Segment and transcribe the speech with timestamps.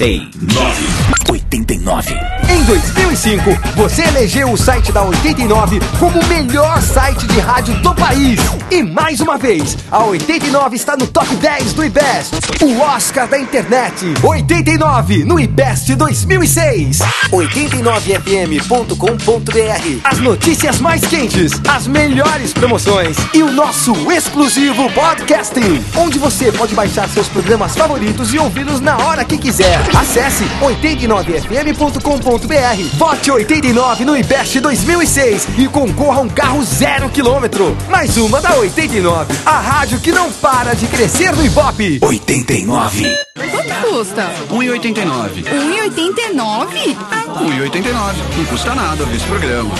[0.00, 1.10] 89.
[1.30, 2.14] 89.
[2.48, 7.94] Em 2005, você elegeu o site da 89 como o melhor site de rádio do
[7.94, 8.40] país.
[8.70, 13.38] E mais uma vez, a 89 está no top 10 do IBEST, o Oscar da
[13.38, 14.06] internet.
[14.22, 17.00] 89 no IBEST 2006.
[17.30, 20.00] 89fm.com.br.
[20.02, 26.74] As notícias mais quentes, as melhores promoções e o nosso exclusivo podcasting, onde você pode
[26.74, 29.89] baixar seus programas favoritos e ouvi-los na hora que quiser.
[29.96, 32.96] Acesse 89fm.com.br.
[32.96, 37.76] Vote 89 no IBEST 2006 e concorra a um carro zero quilômetro.
[37.88, 41.98] Mais uma da 89, a rádio que não para de crescer no Ibope.
[42.02, 43.18] 89.
[43.50, 44.30] Quanto custa?
[44.50, 45.44] 1,89.
[45.44, 46.96] 1,89?
[47.40, 48.14] 1,89.
[48.36, 49.70] Não custa nada ouvir esse programa.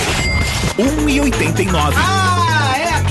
[0.79, 1.95] 1,89.
[1.96, 2.39] Ah,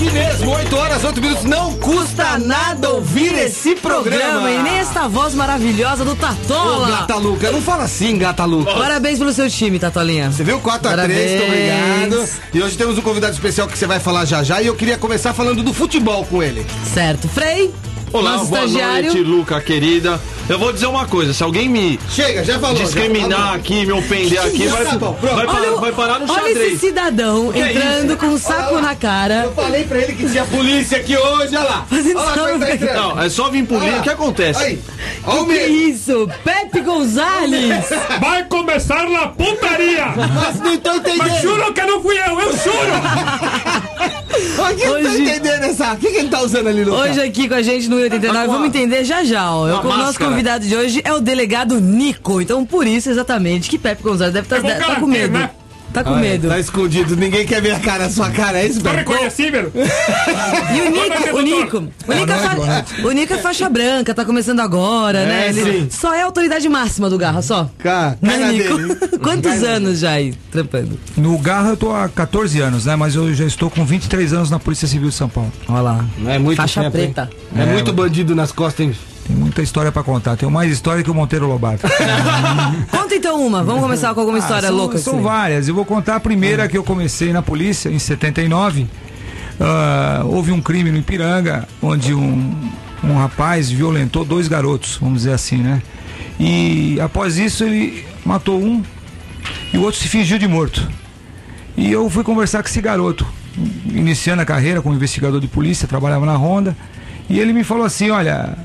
[0.00, 1.44] aqui mesmo, 8 horas, 8 minutos.
[1.44, 4.40] Não custa nada ouvir esse programa.
[4.40, 6.88] programa e nem essa voz maravilhosa do Ô, Tatola.
[6.88, 8.72] Gata Luca, não fala assim, Gata Luca.
[8.72, 10.30] Parabéns pelo seu time, Tatolinha.
[10.30, 10.58] Você viu?
[10.60, 11.30] 4x3, Parabéns.
[11.30, 12.28] muito obrigado.
[12.54, 14.62] E hoje temos um convidado especial que você vai falar já já.
[14.62, 16.64] E eu queria começar falando do futebol com ele.
[16.94, 17.28] Certo.
[17.28, 17.70] Frei,
[18.12, 19.04] Olá, nosso boa estagiário.
[19.12, 20.20] noite, Luca, querida.
[20.48, 22.74] Eu vou dizer uma coisa, se alguém me Chega, já falou.
[22.76, 23.54] já discriminar falou.
[23.54, 25.36] aqui, me ofender aqui, vai, Tá bom, pronto.
[25.36, 26.80] vai, parar, Olha, o- vai parar no olha esse xadrez.
[26.80, 29.42] cidadão Que é entrando com um saco na cara.
[29.44, 31.86] Eu falei pra ele que tinha polícia aqui hoje, olha lá.
[31.88, 32.96] Fazendo Olha lá como ele tá entrando.
[33.14, 34.60] Não, é só vir por linha, o que acontece?
[34.64, 34.78] Aí,
[35.24, 35.72] olha o Que medo.
[35.72, 36.28] isso?
[36.42, 37.84] Pepe Gonzalez.
[38.20, 40.06] Vai começar a putaria!
[40.16, 41.18] Mas não tô entendendo.
[41.18, 43.80] Mas juro que não fui eu, eu juro!
[44.56, 45.24] Mas que não tô Hoje-
[45.94, 47.10] O que, que ele tá usando ali, Lucas?
[47.10, 49.52] Hoje aqui com a gente no 89, Tá vamos entender já já.
[49.52, 49.68] Ó.
[49.68, 52.40] Eu, o nosso convidado de hoje é o delegado Nico.
[52.40, 55.38] Então por isso exatamente que Pepe Gonzalez deve estar vou tá com medo.
[55.38, 55.50] né?
[55.92, 56.48] Tá com Olha, medo.
[56.48, 59.72] Tá escondido, ninguém quer ver a cara, a sua cara, é isso, Tá reconhecível?
[60.72, 61.40] E o Nico, o.
[61.42, 65.48] Nico, o Nico, é fa- o Nico é faixa branca, tá começando agora, né?
[65.48, 65.88] Ele sim.
[65.90, 67.68] só é a autoridade máxima do Garra, só.
[67.78, 68.76] Cá, Né, cai na Nico?
[68.76, 68.94] dele.
[69.20, 70.98] Quantos anos já aí trampando?
[71.16, 72.94] No Garra eu tô há 14 anos, né?
[72.94, 75.52] Mas eu já estou com 23 anos na Polícia Civil de São Paulo.
[75.68, 76.04] Olha lá.
[76.18, 77.28] Não é muito Faixa tempo, preta.
[77.56, 78.94] É, É, muito bandido nas costas, hein?
[79.26, 80.36] Tem muita história pra contar.
[80.36, 81.86] Tenho mais história que o Monteiro Lobato.
[82.90, 84.98] Conta então uma, vamos começar com alguma história Ah, são, louca.
[84.98, 85.22] São assim.
[85.22, 85.68] várias.
[85.68, 88.86] Eu vou contar a primeira que eu comecei na polícia em 79.
[89.60, 92.70] Ah, houve um crime no Ipiranga onde um,
[93.04, 95.82] um rapaz violentou dois garotos, vamos dizer assim, né?
[96.38, 98.82] E após isso ele matou um
[99.72, 100.88] e o outro se fingiu de morto.
[101.76, 103.26] E eu fui conversar com esse garoto,
[103.86, 106.76] iniciando a carreira como investigador de polícia, trabalhava na Ronda,
[107.28, 108.56] e ele me falou assim, olha,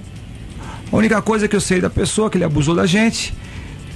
[0.96, 3.34] a única coisa que eu sei da pessoa é que ele abusou da gente,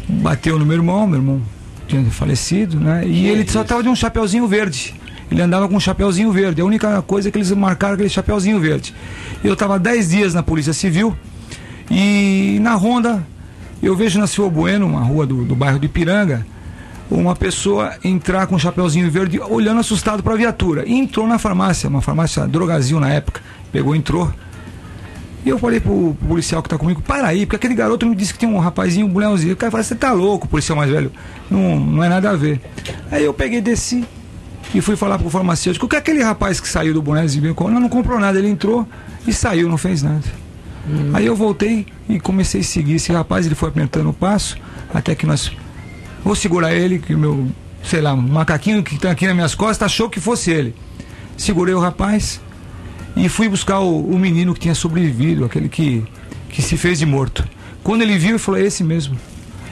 [0.05, 1.41] bateu no meu irmão, meu irmão
[1.87, 3.07] tinha falecido, né?
[3.07, 4.93] E ele só tava de um chapeuzinho verde.
[5.31, 6.59] Ele andava com um chapeuzinho verde.
[6.59, 8.93] A única coisa que eles marcaram aquele chapeuzinho verde.
[9.41, 11.15] Eu estava 10 dias na Polícia Civil
[11.89, 13.25] e na Ronda
[13.81, 16.45] eu vejo na Silva Bueno, uma rua do, do bairro de Ipiranga,
[17.09, 20.83] uma pessoa entrar com um chapeuzinho verde olhando assustado para a viatura.
[20.85, 23.41] E entrou na farmácia, uma farmácia Drogazil na época.
[23.71, 24.29] Pegou, entrou.
[25.45, 28.13] E eu falei pro, pro policial que tá comigo, para aí, porque aquele garoto me
[28.15, 29.53] disse que tem um rapazinho, um mulherzinho.
[29.53, 31.11] O cara falou, você tá louco, policial mais velho.
[31.49, 32.59] Não, não é nada a ver.
[33.09, 34.03] Aí eu peguei, desci
[34.73, 37.01] e fui falar pro farmacêutico, que aquele rapaz que saiu do
[37.55, 38.87] com- não, não comprou nada, ele entrou
[39.25, 40.23] e saiu, não fez nada.
[41.13, 44.57] Aí eu voltei e comecei a seguir esse rapaz, ele foi apertando o passo,
[44.93, 45.51] até que nós.
[46.23, 47.47] Vou segurar ele, que o meu,
[47.83, 50.75] sei lá, um macaquinho que tá aqui nas minhas costas achou que fosse ele.
[51.37, 52.41] Segurei o rapaz
[53.15, 56.03] e fui buscar o, o menino que tinha sobrevivido, aquele que,
[56.49, 57.47] que se fez de morto.
[57.83, 59.17] Quando ele viu, ele falou: é esse mesmo.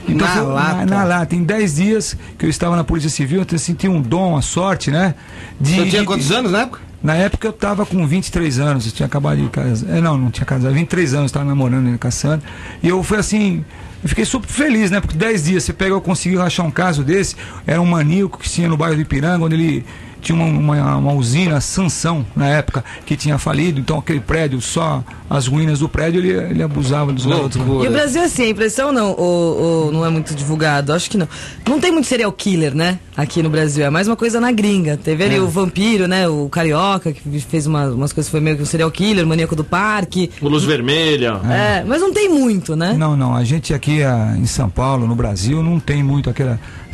[0.07, 0.85] Na foi- lata.
[0.85, 1.25] Na, na lata.
[1.27, 4.89] Tem 10 dias que eu estava na Polícia Civil, eu senti um dom, a sorte,
[4.89, 5.15] né?
[5.59, 6.87] De, Você tinha de- quantos anos na época?
[7.03, 9.87] na época eu tava com 23 anos, eu tinha acabado de casar.
[9.95, 12.41] É, não, não tinha casado, 23 anos, estava namorando e caçando.
[12.81, 13.63] E eu fui assim,
[14.03, 14.99] eu fiquei super feliz, né?
[14.99, 17.35] Porque 10 dias você pega, eu consegui rachar um caso desse.
[17.67, 19.85] Era um maníaco que tinha no bairro do Ipiranga, onde ele
[20.27, 23.79] tinha uma, uma, uma usina, Sansão, na época, que tinha falido.
[23.79, 27.55] Então aquele prédio, só as ruínas do prédio, ele, ele abusava dos garotos.
[27.55, 27.65] né?
[27.83, 31.17] E o Brasil, assim, a impressão não, ou, ou não é muito divulgado, acho que
[31.17, 31.27] não.
[31.67, 32.99] Não tem muito serial killer, né?
[33.15, 33.85] Aqui no Brasil.
[33.85, 34.97] É mais uma coisa na gringa.
[34.97, 36.27] Teve ali o vampiro, né?
[36.27, 39.55] O carioca, que fez uma, umas coisas, foi meio que um serial killer, o maníaco
[39.55, 40.29] do parque.
[40.41, 41.39] O Luz Vermelha.
[41.49, 42.93] É, mas não tem muito, né?
[42.97, 43.33] Não, não.
[43.35, 46.29] A gente aqui ah, em São Paulo, no Brasil, não tem muito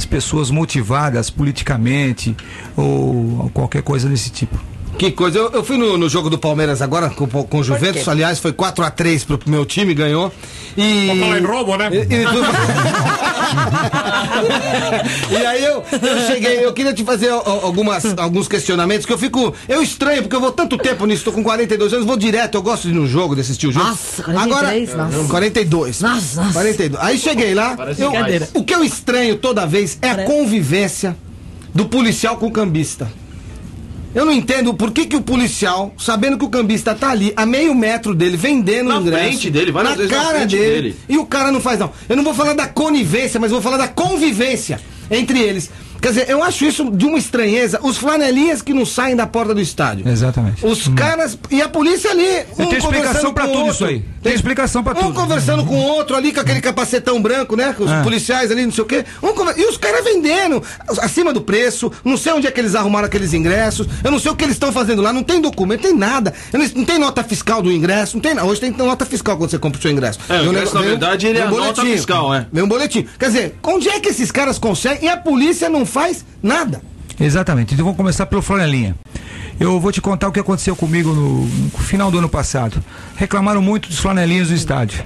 [0.03, 2.35] aquelas pessoas motivadas politicamente
[2.75, 4.57] ou qualquer coisa desse tipo.
[4.97, 8.07] Que coisa, eu, eu fui no, no jogo do Palmeiras agora com, com o Juventus,
[8.07, 10.31] aliás, foi 4x3 pro meu time, ganhou.
[10.77, 11.07] E.
[11.07, 11.89] Vou falar em roubo, né?
[11.91, 12.25] E- e-
[15.31, 19.53] e aí eu, eu cheguei, eu queria te fazer algumas, alguns questionamentos que eu fico.
[19.67, 22.61] Eu estranho, porque eu vou tanto tempo nisso, tô com 42 anos, vou direto, eu
[22.61, 23.85] gosto de ir no jogo, de assistir o jogo.
[23.87, 25.29] Nossa, 43, Agora, nossa.
[25.29, 26.01] 42.
[26.01, 26.53] Nossa, nossa.
[26.53, 27.03] 42.
[27.03, 28.11] Aí cheguei lá, eu-
[28.53, 31.15] o que eu estranho toda vez é a convivência
[31.73, 33.07] do policial com o cambista.
[34.13, 37.45] Eu não entendo por que, que o policial, sabendo que o cambista tá ali a
[37.45, 39.23] meio metro dele, vendendo Na o ingresso.
[39.23, 40.95] frente dele, várias na na cara frente dele, dele.
[41.09, 41.91] E o cara não faz, não.
[42.07, 44.79] Eu não vou falar da conivência, mas vou falar da convivência
[45.09, 45.69] entre eles.
[46.03, 47.79] Quer dizer, eu acho isso de uma estranheza.
[47.81, 50.05] Os flanelinhas que não saem da porta do estádio.
[50.05, 50.65] Exatamente.
[50.65, 51.37] Os caras.
[51.49, 52.27] E a polícia ali.
[52.59, 53.71] Um tenho explicação o tudo outro.
[53.71, 54.03] isso aí.
[54.21, 55.13] Tem explicação pra Um tudo.
[55.13, 57.73] conversando com o outro ali, com aquele capacetão branco, né?
[57.77, 58.01] Com os Ah.
[58.03, 59.05] policiais ali, não sei o quê.
[59.21, 60.61] Um conver- E os caras vendendo
[61.01, 61.89] acima do preço.
[62.03, 63.87] Não sei onde é que eles arrumaram aqueles ingressos.
[64.03, 65.13] Eu não sei o que eles estão fazendo lá.
[65.13, 66.33] Não tem documento, não tem nada.
[66.51, 68.17] Não, tem nota fiscal do ingresso.
[68.17, 68.45] Não tem nada.
[68.45, 70.19] Hoje tem nota fiscal quando você compra o seu ingresso.
[70.27, 71.95] É, o um ingresso, nego- na um- verdade, ele é um a nota boletim.
[71.95, 72.45] fiscal, é.
[72.51, 73.07] Vem um boletim.
[73.17, 76.81] Quer dizer, onde é que esses caras conseguem e a polícia não faz nada?
[77.19, 77.73] Exatamente.
[77.73, 78.95] Então vamos começar pelo flanelinha.
[79.59, 82.83] Eu vou te contar o que aconteceu comigo no, no final do ano passado.
[83.15, 85.05] Reclamaram muito dos flanelinhas do estádio.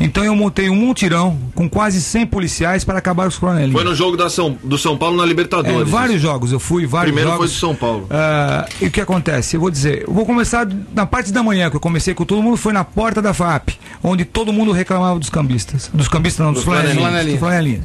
[0.00, 3.72] Então eu montei um montirão com quase 100 policiais para acabar com os flanelinhas.
[3.72, 5.88] Foi no jogo da São, do São Paulo na É, Libertadores.
[5.90, 7.52] vários jogos, eu fui, vários Primeiro foi jogos.
[7.52, 8.06] de São Paulo.
[8.10, 9.56] Ah, e o que acontece?
[9.56, 12.42] Eu vou dizer, eu vou começar na parte da manhã, que eu comecei com todo
[12.42, 13.70] mundo, foi na porta da FAP,
[14.02, 15.90] onde todo mundo reclamava dos cambistas.
[15.92, 16.98] Dos cambistas não, dos, Dos flanelinhas.
[16.98, 17.30] flanelinhas.
[17.40, 17.84] dos flanelinhas.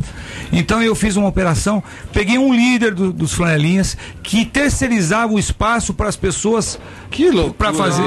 [0.51, 5.93] Então eu fiz uma operação, peguei um líder do- dos flanelinhas que terceirizava o espaço
[5.93, 6.79] para as pessoas
[7.09, 7.53] Que louco.
[7.53, 8.03] para fazer.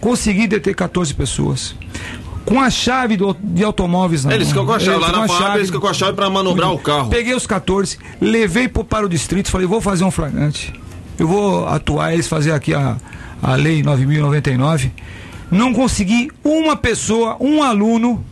[0.00, 1.74] Consegui deter 14 pessoas.
[2.44, 5.24] Com a chave do- de automóveis na Eles ficam com a chave, Eles lá na
[5.24, 5.56] a FAP, chave.
[5.58, 7.08] eles ficam com a chave pra manobrar o carro.
[7.08, 10.72] Peguei os 14, levei pro, para o distrito, falei, vou fazer um flagrante.
[11.18, 12.96] Eu vou atuar, eles fazer aqui a,
[13.42, 14.90] a lei 9.099.
[15.50, 18.24] Não consegui uma pessoa, um aluno,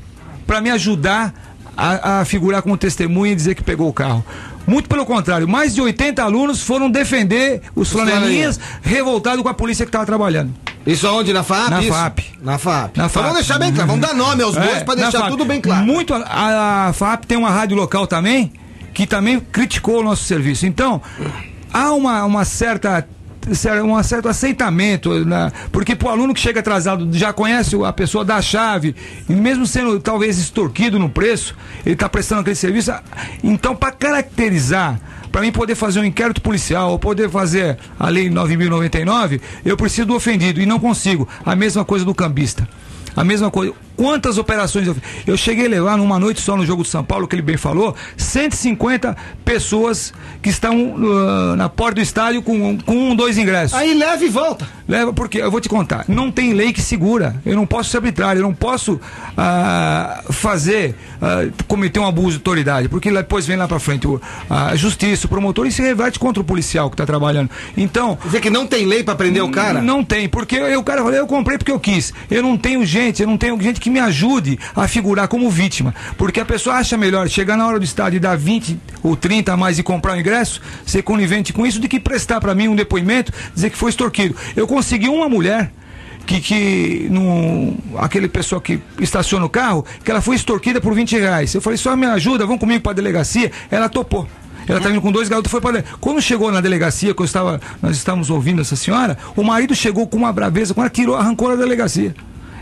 [0.46, 1.32] para me ajudar
[1.76, 4.24] a, a figurar como testemunha e dizer que pegou o carro.
[4.70, 9.84] Muito pelo contrário, mais de 80 alunos foram defender os flanelinhas revoltados com a polícia
[9.84, 10.54] que estava trabalhando.
[10.86, 11.32] Isso aonde?
[11.32, 11.70] Na FAP?
[11.70, 11.92] Na isso?
[11.92, 12.18] FAP.
[12.40, 12.96] Na FAP.
[12.96, 13.22] Na Então FAP.
[13.22, 13.88] vamos deixar bem claro.
[13.90, 15.84] Vamos dar nome aos bois É, pra na deixar tudo bem claro.
[15.84, 18.52] Muito, a, a FAP tem uma rádio local também,
[18.94, 20.64] que também criticou o nosso serviço.
[20.66, 21.02] Então,
[21.72, 23.08] há uma, uma certa cer-
[23.84, 25.50] um certo aceitamento, né?
[25.72, 28.94] porque pro aluno que chega atrasado já conhece a pessoa da chave,
[29.28, 31.54] e mesmo sendo talvez extorquido no preço,
[31.84, 32.92] ele está prestando aquele serviço.
[33.42, 35.00] Então, para caracterizar,
[35.30, 40.08] para mim poder fazer um inquérito policial, ou poder fazer a lei 9.099, eu preciso
[40.08, 41.28] do ofendido e não consigo.
[41.44, 42.68] A mesma coisa do cambista.
[43.16, 43.72] A mesma coisa.
[43.96, 45.02] Quantas operações eu fiz?
[45.26, 47.56] Eu cheguei a levar numa noite só no jogo de São Paulo, que ele bem
[47.56, 50.94] falou, 150 pessoas que estão
[51.52, 53.76] ah, na porta do estádio com, com um, dois ingressos.
[53.76, 54.66] Aí leva e volta.
[54.88, 57.36] Leva porque, eu vou te contar, não tem lei que segura.
[57.44, 59.00] Eu não posso ser arbitrário, eu não posso
[59.36, 64.20] ah, fazer, ah, cometer um abuso de autoridade, porque depois vem lá pra frente o-
[64.48, 67.50] a justiça, o promotor e se reverte contra o policial que tá trabalhando.
[67.76, 69.80] Então, Quer dizer que não tem lei pra prender o cara?
[69.80, 72.12] não tem, porque eu, o cara falou, eu comprei porque eu quis.
[72.30, 75.94] Eu não tenho gente, eu não tenho gente que me ajude a figurar como vítima.
[76.16, 79.52] Porque a pessoa acha melhor chegar na hora do estádio e dar 20 ou 30
[79.52, 82.68] a mais e comprar o ingresso, ser conivente com isso, do que prestar para mim
[82.68, 84.36] um depoimento, dizer que foi extorquido.
[84.56, 85.72] Eu consegui uma mulher.
[86.26, 91.18] Que, que no, aquele pessoal que estaciona o carro, que ela foi extorquida por 20
[91.18, 91.52] reais.
[91.54, 93.50] Eu falei, só me ajuda, vão comigo para a delegacia.
[93.68, 94.28] Ela topou.
[94.68, 97.60] Ela tá vindo com dois garotos, foi para Quando chegou na delegacia, que eu estava,
[97.82, 101.48] nós estávamos ouvindo essa senhora, o marido chegou com uma braveza, quando ela tirou, arrancou
[101.48, 102.14] da delegacia.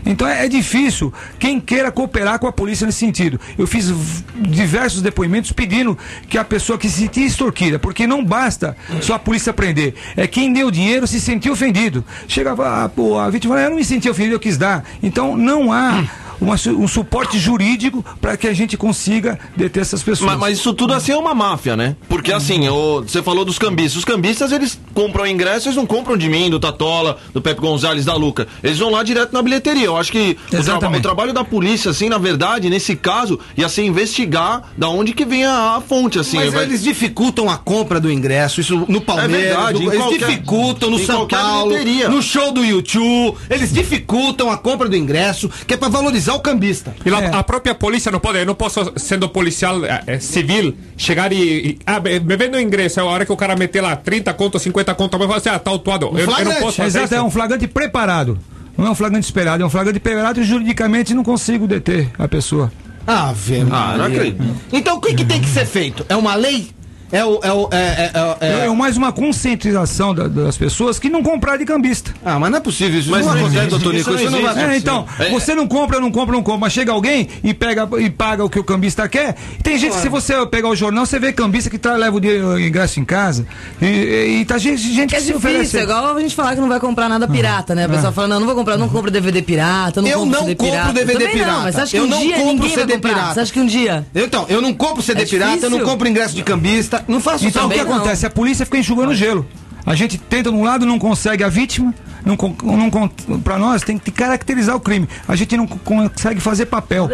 [0.05, 3.39] Então é, é difícil quem queira cooperar com a polícia nesse sentido.
[3.57, 3.93] Eu fiz
[4.35, 9.19] diversos depoimentos pedindo que a pessoa que se sentia extorquida, porque não basta só a
[9.19, 12.03] polícia prender, é quem deu dinheiro se sentiu ofendido.
[12.27, 14.83] Chegava a, pô, a vítima e fala, eu não me senti ofendido, eu quis dar.
[15.01, 16.03] Então não há
[16.39, 20.31] uma um suporte jurídico para que a gente consiga deter essas pessoas.
[20.31, 21.95] Mas, mas isso tudo assim é uma máfia, né?
[22.07, 23.97] Porque assim, o- você falou dos cambistas.
[23.97, 28.05] Os cambistas, eles compram ingresso, eles não compram de mim, do Tatola, do Pepe Gonzalez,
[28.05, 28.47] da Luca.
[28.63, 29.85] Eles vão lá direto na bilheteria.
[29.85, 33.67] Eu acho que o, traba- o trabalho da polícia, assim, na verdade, nesse caso, ia
[33.69, 36.37] ser investigar da onde que vem a, a fonte, assim.
[36.37, 39.97] Mas vai- eles dificultam a compra do ingresso, isso no Palmeiras, É verdade, em eles
[39.99, 42.09] qualquer- dificultam no em São Paulo, bilheteria.
[42.09, 46.39] no show do YouTube, eles dificultam a compra do ingresso, que é pra valorizar o
[46.39, 46.93] cambista.
[47.05, 47.35] E la- É.
[47.35, 51.37] a própria polícia não pode, eu não posso, sendo policial eh, civil, chegar e.
[51.37, 54.57] e ah, me vende o ingresso, a hora que o cara meter lá 30 conto,
[54.59, 56.07] 50 conto, eu vou falar assim, ah, tá autuado.
[56.17, 57.25] Eu, eu não posso fazer Exato, é isso.
[57.25, 58.37] um flagrante preparado.
[58.77, 62.27] Não é um flagrante esperado, é um flagrante preparado e juridicamente não consigo deter a
[62.27, 62.71] pessoa.
[63.05, 64.43] Ah, vê, Ah, não acredito.
[64.71, 66.05] Então o que, que tem que ser feito?
[66.07, 66.69] É uma lei?
[67.11, 67.39] É o.
[67.43, 68.11] É, o, é, é,
[68.41, 72.13] é, É, mais uma conscientização da- das pessoas que não comprar de cambista.
[72.23, 73.09] Ah, mas não é possível isso.
[73.11, 74.13] Mas não acontece, doutor Nico.
[74.15, 74.69] Isso não vai existe.
[74.73, 75.29] É, então, É.
[75.29, 78.49] você não compra, não compra, não compra, mas chega alguém e pega e paga o
[78.49, 79.35] que o cambista quer.
[79.63, 82.19] Tem gente que se você pegar o jornal, você vê cambista que tá, leva o,
[82.19, 83.45] dinheiro- o ingresso em casa.
[83.81, 85.59] E, e, e tá gente, gente É que se oferece.
[85.59, 87.85] difícil, é igual a gente falar que não vai comprar nada pirata, né?
[87.85, 90.39] A pessoa fala, não, não vou comprar, não compro DVD pirata, não Eu compro não
[90.41, 90.93] CD compro pirata.
[90.93, 91.51] DVD Também pirata.
[91.51, 93.09] Não, mas que Eu um não dia compro ninguém vai CD comprar?
[93.13, 93.33] pirata.
[93.33, 94.05] Você acha que um dia?
[94.15, 97.45] Então, eu não compro CD É pirata, eu não compro ingresso de cambista, não faço
[97.45, 97.97] Então o que Também não.
[97.99, 98.25] acontece?
[98.25, 99.45] A polícia fica enxugando gelo.
[99.85, 101.93] A gente tenta de um lado, não consegue a vítima.
[102.25, 102.35] Não,
[102.77, 105.07] não, pra nós tem que caracterizar o crime.
[105.25, 107.09] A gente não co- consegue fazer papel.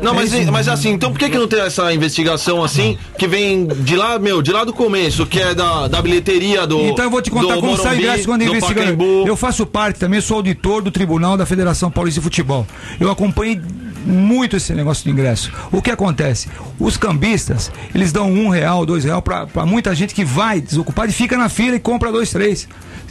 [0.00, 3.66] Não, mas, mas assim, então por que, que não tem essa investigação assim, que vem
[3.66, 6.80] de lá, meu, de lá do começo, que é da, da bilheteria do.
[6.82, 8.80] Então eu vou te contar como sai ingresso quando do investiga.
[8.82, 9.24] Pacaembu.
[9.26, 12.64] Eu faço parte também, sou auditor do Tribunal da Federação Paulista de Futebol.
[13.00, 13.60] Eu acompanhei
[14.06, 15.52] muito esse negócio de ingresso.
[15.72, 16.48] O que acontece?
[16.78, 21.10] Os cambistas, eles dão um real, dois real pra, pra muita gente que vai desocupado
[21.10, 22.68] e fica na fila e compra dois, três.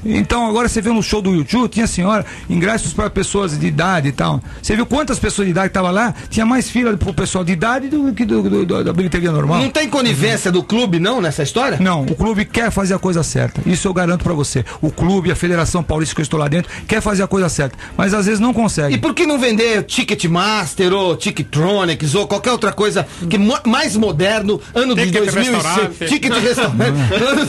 [0.07, 4.09] Então agora você vê no show do YouTube, tinha senhora, ingressos para pessoas de idade
[4.09, 4.39] e tal.
[4.61, 6.13] Você viu quantas pessoas de idade estavam lá?
[6.29, 9.59] Tinha mais fila pro pessoal de idade do que do, do- do- da bilheteria normal.
[9.59, 11.79] Não tem conivência do clube, não, nessa história?
[11.81, 13.61] Não, o clube quer fazer a coisa certa.
[13.65, 14.63] Isso eu garanto pra você.
[14.79, 17.75] O clube, a Federação Paulista que eu estou lá dentro, quer fazer a coisa certa.
[17.97, 18.93] Mas às vezes não consegue.
[18.93, 23.95] E por que não vender Ticketmaster ou Ticktronics ou qualquer outra coisa que mo- mais
[23.95, 25.55] moderno, ano de Ticket 2006?
[25.63, 26.05] restaurante.
[26.07, 26.95] Ticket restaurante.
[27.25, 27.45] Ano-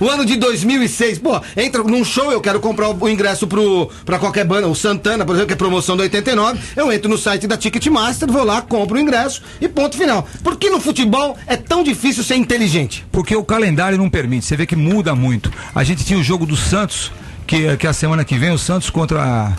[0.00, 1.18] o ano de 2006.
[1.18, 5.24] Pô, entra num show, eu quero comprar o ingresso pro, pra qualquer banda, o Santana,
[5.24, 6.58] por exemplo, que é promoção do 89.
[6.76, 10.26] Eu entro no site da Ticketmaster, vou lá, compro o ingresso e ponto final.
[10.42, 13.04] Por que no futebol é tão difícil ser inteligente?
[13.12, 14.44] Porque o calendário não permite.
[14.46, 15.52] Você vê que muda muito.
[15.74, 17.10] A gente tinha o jogo do Santos,
[17.46, 19.52] que, que a semana que vem, o Santos contra.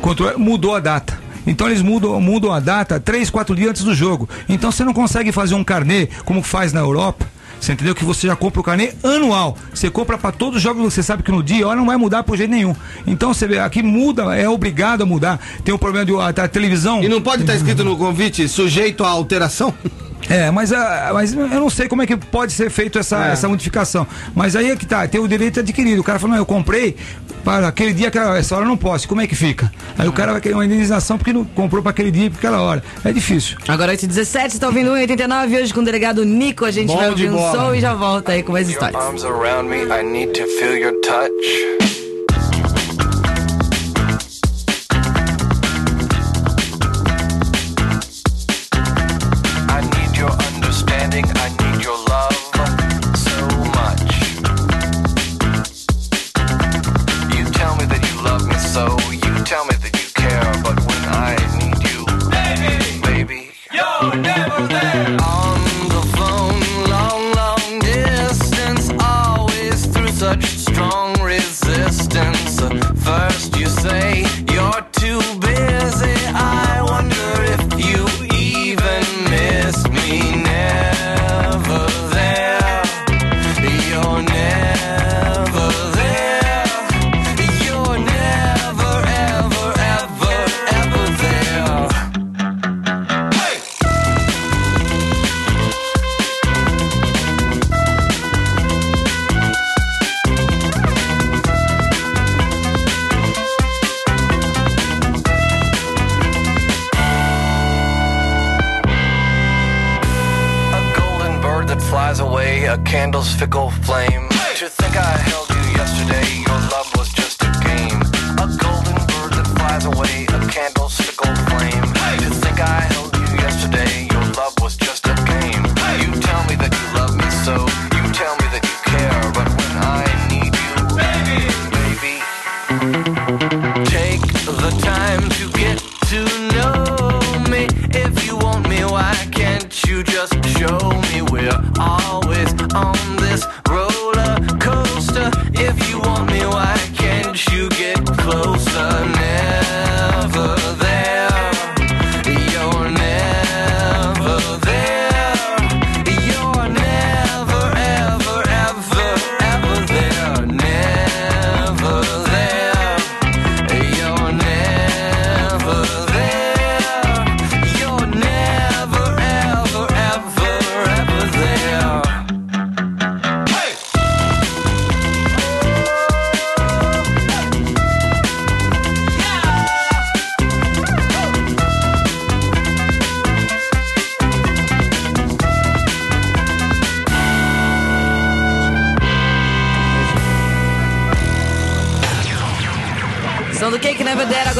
[0.00, 1.18] contra mudou a data.
[1.46, 4.28] Então eles mudam, mudam a data três, quatro dias antes do jogo.
[4.48, 7.26] Então você não consegue fazer um carnê como faz na Europa.
[7.62, 7.94] Você entendeu?
[7.94, 9.56] Que você já compra o carnê anual.
[9.72, 12.24] Você compra para todos os jogos, você sabe que no dia, hora não vai mudar
[12.24, 12.74] por jeito nenhum.
[13.06, 15.38] Então você vê, aqui muda, é obrigado a mudar.
[15.64, 17.04] Tem um problema de a, a televisão.
[17.04, 19.72] E não pode estar escrito no convite sujeito à alteração?
[20.28, 23.32] É, mas, ah, mas eu não sei como é que pode ser feito essa, É.
[23.32, 24.06] essa modificação.
[24.34, 26.00] Mas aí é que tá, tem o direito adquirido.
[26.00, 26.96] O cara falou, não, eu comprei
[27.44, 29.08] para aquele dia, aquela, essa hora eu não posso.
[29.08, 29.70] Como é que fica?
[29.98, 32.62] Aí o cara vai querer uma indenização porque não comprou para aquele dia, para aquela
[32.62, 32.82] hora.
[33.04, 33.58] É difícil.
[33.66, 36.64] Agora 8h17, você tá ouvindo 1,89 hoje com o delegado Nico.
[36.64, 39.02] A gente Bom vai ouvir um som e já volta aí com mais Your histórias.
[39.04, 42.11] arms around me, I need to feel your touch.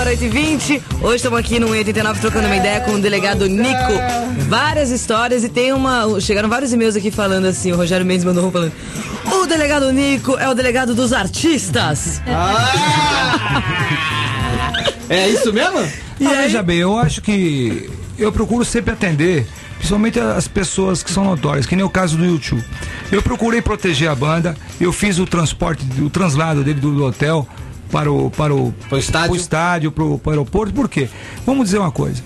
[0.03, 0.83] Agora 8h20.
[1.01, 3.93] Hoje estamos aqui no 89 trocando uma ideia com o delegado Nico.
[4.49, 6.21] Várias histórias e tem uma.
[6.21, 8.73] Chegaram vários e-mails aqui falando assim, o Rogério Mendes mandou um falando.
[9.25, 12.21] O delegado Nico é o delegado dos artistas.
[15.09, 15.79] É isso mesmo?
[16.19, 21.13] E aí, veja bem, eu acho que eu procuro sempre atender, principalmente as pessoas que
[21.13, 22.65] são notórias, que nem o caso do YouTube.
[23.11, 27.47] Eu procurei proteger a banda, eu fiz o transporte, o translado dele do, do hotel
[27.93, 29.29] para o para o Pro estádio?
[29.29, 30.75] pro estádio, pro, pro aeroporto.
[30.75, 31.09] Por quê?
[31.47, 32.23] Vamos dizer uma coisa.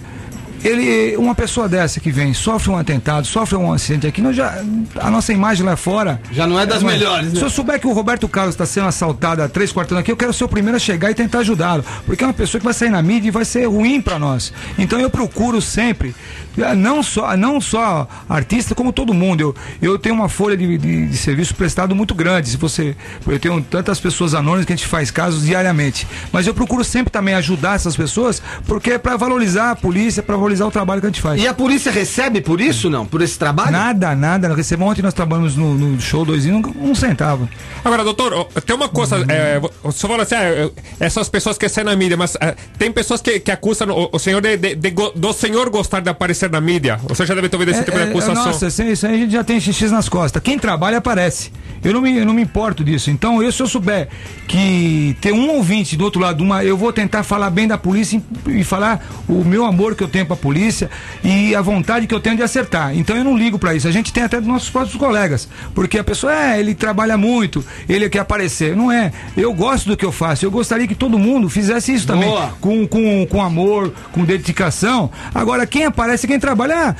[0.67, 4.65] Ele, uma pessoa dessa que vem, sofre um atentado, sofre um acidente aqui, nós já,
[4.97, 6.21] a nossa imagem lá fora.
[6.33, 7.39] Já não é das melhores, né?
[7.39, 10.17] Se eu souber que o Roberto Carlos está sendo assaltado há três quartos aqui, eu
[10.17, 11.85] quero ser o primeiro a chegar e tentar ajudá-lo.
[12.05, 14.53] Porque é uma pessoa que vai sair na mídia e vai ser ruim para nós.
[14.77, 16.13] Então eu procuro sempre,
[16.59, 19.41] eh, não só, não só artista, como todo mundo.
[19.41, 22.49] Eu, eu tenho uma folha de, de, de serviço prestado muito grande.
[22.49, 22.97] Se você.
[23.25, 26.09] Eu tenho tantas pessoas anônimas que a gente faz casos diariamente.
[26.33, 30.35] Mas eu procuro sempre também ajudar essas pessoas, porque é para valorizar a polícia, para
[30.35, 31.41] valorizar o trabalho que a gente faz.
[31.43, 33.05] E a polícia recebe por isso, não?
[33.07, 33.73] Por esse trabalho?
[33.73, 34.55] Nada, nada.
[34.55, 37.49] Recebemos ontem nós trabalhamos no, no show doisinho, um, um centavo.
[37.85, 39.17] Agora, doutor, tem uma coisa.
[39.29, 40.71] É, o senhor fala assim, ah, é,
[41.01, 44.19] essas pessoas que saem na mídia, mas é, tem pessoas que, que acusam o, o
[44.19, 46.99] senhor de, de- de do senhor gostar de aparecer na mídia.
[47.11, 48.35] O senhor já deve ter ouvido esse tipo de É, é, acusação.
[48.47, 50.43] nossa, isso aí isso aí a gente já tem xixi nas costas.
[50.43, 51.51] Quem trabalha aparece.
[51.87, 53.13] Eu não me, eu não me importo disso.
[53.13, 54.09] Então, eu, se eu souber
[54.49, 58.21] que tem um ouvinte do outro lado, uma, eu vou tentar falar bem da polícia
[58.49, 60.91] e, e falar o meu amor que eu tenho pra polícia
[61.23, 62.93] e a vontade que eu tenho de acertar.
[62.97, 63.87] Então, eu não ligo pra isso.
[63.87, 65.49] A gente tem até dos nossos próprios colegas.
[65.77, 68.75] Porque a pessoa, é, ele trabalha muito, ele quer aparecer.
[68.75, 69.13] Não é.
[69.37, 70.45] Eu gosto do que eu faço.
[70.45, 72.29] Eu gostaria que todo mundo fizesse isso também.
[72.29, 72.53] Boa.
[72.61, 75.09] Com, com, com amor, com dedicação.
[75.33, 76.97] Agora, quem aparece, quem trabalha, ah,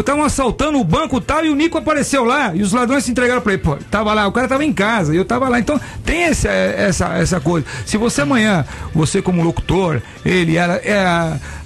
[0.00, 3.40] estavam assaltando o banco tal e o Nico apareceu lá e os ladrões se entregaram
[3.40, 3.62] pra ele.
[3.62, 5.58] Pô, tava lá, o cara tava em casa e eu tava lá.
[5.58, 7.66] Então, tem esse, eh, essa, essa coisa.
[7.84, 11.04] Se você amanhã, você como locutor, ele ela, é,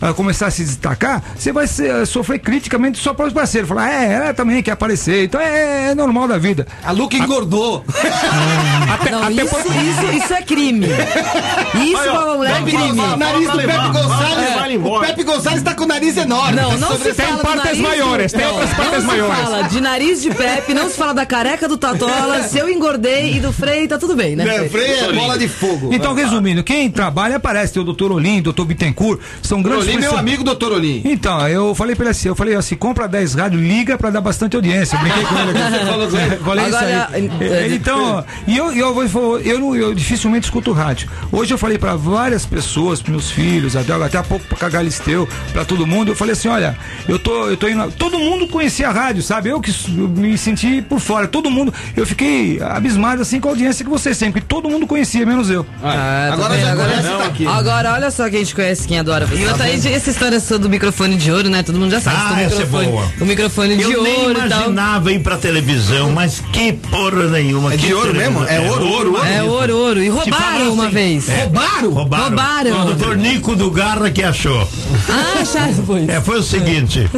[0.00, 3.68] a começar a se destacar, você vai ser- sofrer criticamente só para os parceiros.
[3.68, 5.24] Falar, é, ela também quer aparecer.
[5.24, 6.66] Então, é, é normal da vida.
[6.84, 7.84] A Luca engordou.
[8.92, 10.86] Até, Não, até isso, por- isso, isso é crime.
[10.86, 13.00] Isso Olha, é crime.
[13.00, 13.88] O nariz do Pepe.
[13.88, 14.84] Gonçalves.
[14.84, 15.00] O.
[15.00, 16.56] Pepe Gonçalves tá com o nariz enorme.
[16.56, 19.36] Não, não se Tem fala do nariz maiores, tem outras partes não maiores.
[19.36, 22.68] se fala de nariz de Pepe, não se fala da careca do Tatola, se eu
[22.68, 24.44] engordei e do Frei, tá tudo bem, né?
[24.44, 24.68] É, Frei?
[24.68, 25.90] Frei é bola de fogo.
[25.92, 27.72] Então, resumindo, quem trabalha aparece.
[27.72, 31.02] Tem o doutor Olim, doutor Bittencourt, são grandes Olim, meu pessoas- amigo doutor Olim.
[31.04, 34.20] Então, eu falei pra ele assim, eu falei assim, compra 10 rádios, liga pra dar
[34.20, 34.96] bastante audiência.
[34.96, 36.36] Eu Brinquei com ele aqui.
[36.44, 36.92] falei isso aí.
[36.92, 41.08] eh, É, Então, e eu, eu, vou- eu, não- eu dificilmente escuto rádio.
[41.32, 45.28] Hoje eu falei pra várias pessoas, pros meus filhos, até, até há pouco pra Galisteu,
[45.52, 46.76] pra todo mundo, eu falei assim, olha,
[47.08, 47.79] eu tô, eu tô indo.
[47.98, 49.48] Todo mundo conhecia a rádio, sabe?
[49.50, 51.26] Eu que eu me senti por fora.
[51.28, 54.86] Todo mundo, eu fiquei abismado assim com a audiência que vocês têm, porque todo mundo
[54.86, 55.64] conhecia, menos eu.
[55.82, 56.64] Ah, tá Agora vendo?
[56.66, 57.46] já agora, conhece, tá aqui.
[57.46, 59.42] agora, olha só quem a gente conhece, quem adora você.
[59.42, 61.62] E outra aí, essa história do microfone de ouro, né?
[61.62, 62.16] Todo mundo já sabe.
[62.20, 63.04] Ah, do essa é boa.
[63.20, 64.60] O microfone de Eu nem ouro e tal.
[64.60, 67.72] imaginava ir pra televisão, mas que porra nenhuma.
[67.74, 68.44] É que de ouro mesmo?
[68.44, 69.24] É ouro, ouro, ouro.
[69.26, 70.02] É ouro, ouro.
[70.02, 71.28] E roubaram uma vez.
[71.28, 71.90] é, Roubaram?
[71.90, 72.24] Roubaram.
[72.24, 72.82] Roubaram.
[72.82, 74.68] O doutor Nico do Garra que achou.
[75.08, 76.04] Ah, acharam, foi.
[76.08, 77.08] É, foi o seguinte.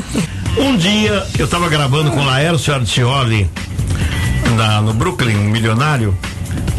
[0.58, 3.48] Um dia eu tava gravando com o Laércio Artioli
[4.56, 6.16] na, no Brooklyn, um milionário.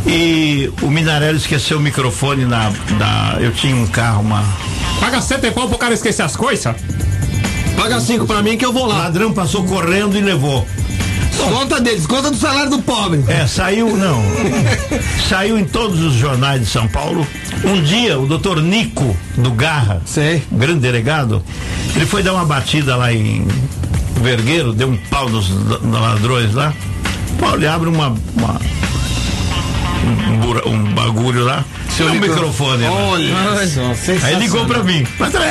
[0.05, 3.37] E o Minarelli esqueceu o microfone na, na.
[3.39, 4.43] Eu tinha um carro, uma.
[4.99, 6.75] Paga sete pau pro cara esquecer as coisas?
[7.75, 8.97] Paga cinco pra mim que eu vou O lá.
[8.99, 10.67] ladrão passou correndo e levou.
[11.37, 13.23] Conta deles, conta do salário do pobre.
[13.27, 14.21] É, saiu, não.
[15.27, 17.25] saiu em todos os jornais de São Paulo.
[17.63, 20.43] Um dia, o doutor Nico do Garra, Sei.
[20.51, 21.43] grande delegado,
[21.95, 23.45] ele foi dar uma batida lá em
[24.21, 26.73] Vergueiro, deu um pau nos, nos ladrões lá.
[27.39, 28.07] Pô, ele abre uma.
[28.37, 28.61] uma-
[30.65, 32.83] um, um bagulho lá, seu um microfone.
[32.85, 33.93] Olha só,
[34.23, 35.05] Aí ligou pra mim.
[35.17, 35.41] Patrão,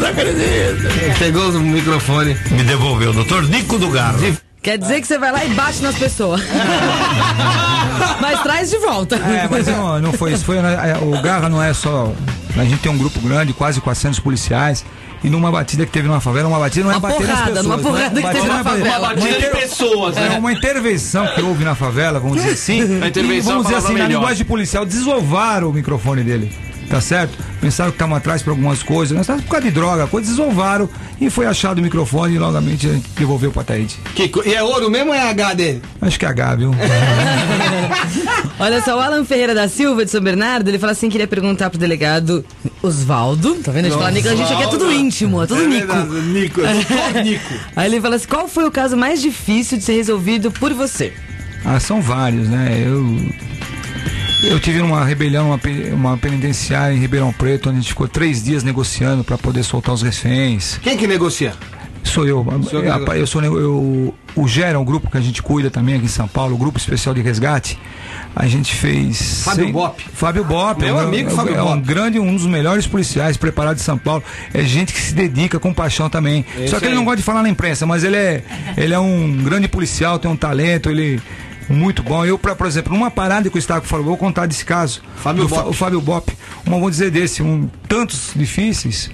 [0.00, 1.18] não acredito.
[1.18, 2.36] Pegou o microfone.
[2.50, 4.18] Me devolveu, doutor Nico do Garra.
[4.62, 6.42] Quer dizer que você vai lá e bate nas pessoas.
[8.20, 9.16] Mas traz de volta.
[9.16, 10.44] É, mas não, não foi isso.
[10.44, 12.12] Foi, né, é, o Garra não é só.
[12.56, 14.84] A gente tem um grupo grande, quase 400 policiais.
[15.24, 17.46] E numa batida que teve numa favela, uma batida não é Uma bater nas porrada,
[17.52, 17.64] pessoas.
[17.66, 17.82] numa né?
[17.82, 18.98] porrada que Batida teve não na é favela.
[18.98, 20.38] Uma batida de inter- pessoas, É né?
[20.38, 22.80] uma intervenção que houve na favela, vamos dizer assim.
[23.02, 24.20] A intervenção e vamos dizer é assim, palavra na melhor.
[24.20, 26.50] linguagem policial, desovaram o microfone dele.
[26.90, 27.38] Tá certo?
[27.60, 30.88] Pensaram que estavam atrás para algumas coisas, mas tava por causa de droga, coisa, desovaram
[31.20, 33.96] e foi achado o microfone e logamente a gente devolveu pra Taíde.
[34.14, 35.82] Que co- e é ouro mesmo ou é H dele?
[36.02, 36.72] Acho que é H, viu?
[38.58, 41.70] Olha só, o Alan Ferreira da Silva, de São Bernardo, ele fala assim: queria perguntar
[41.70, 42.44] pro delegado
[42.82, 43.54] Osvaldo.
[43.56, 43.86] Tá vendo?
[43.86, 45.94] A gente fala Nico, a gente aqui é tudo íntimo, é tudo Nico.
[46.32, 47.54] Nico, só Nico.
[47.76, 51.12] Aí ele fala assim: qual foi o caso mais difícil de ser resolvido por você?
[51.64, 52.82] Ah, são vários, né?
[52.84, 53.16] Eu.
[54.42, 55.60] Eu tive uma rebelião, uma,
[55.92, 59.94] uma penitenciária em Ribeirão Preto, onde a gente ficou três dias negociando para poder soltar
[59.94, 60.78] os reféns.
[60.82, 61.52] Quem que negocia?
[62.02, 62.42] Sou eu.
[62.42, 63.16] que Eu, negocia.
[63.16, 66.08] eu sou eu, o GER é um grupo que a gente cuida também aqui em
[66.08, 67.78] São Paulo, o Grupo Especial de Resgate.
[68.34, 69.42] A gente fez.
[69.44, 70.02] Fábio cem- Bop.
[70.14, 70.80] Fábio Bop.
[70.80, 71.80] Meu é um- amigo é, Fábio é um Bop.
[71.86, 74.22] grande, um dos melhores policiais preparados de São Paulo.
[74.54, 76.44] É gente que se dedica com paixão também.
[76.58, 76.96] É Só que ele aí.
[76.96, 78.42] não gosta de falar na imprensa, mas ele é,
[78.76, 81.20] ele é um grande policial, tem um talento, ele.
[81.70, 82.24] Muito bom.
[82.26, 85.00] Eu, pra, por exemplo, numa parada que com o Fábio, vou contar desse caso.
[85.16, 85.68] Fábio Bop.
[85.68, 86.36] o Fábio Bop.
[86.66, 89.08] Uma, vou dizer desse, um, tantos difíceis.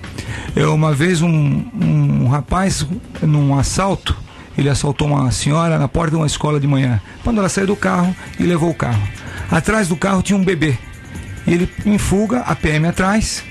[0.54, 2.86] Eu, uma vez, um, um rapaz,
[3.20, 4.16] num assalto,
[4.56, 6.98] ele assaltou uma senhora na porta de uma escola de manhã.
[7.22, 9.02] Quando ela saiu do carro e levou o carro.
[9.50, 10.78] Atrás do carro tinha um bebê.
[11.46, 13.44] E ele, em fuga, a PM atrás.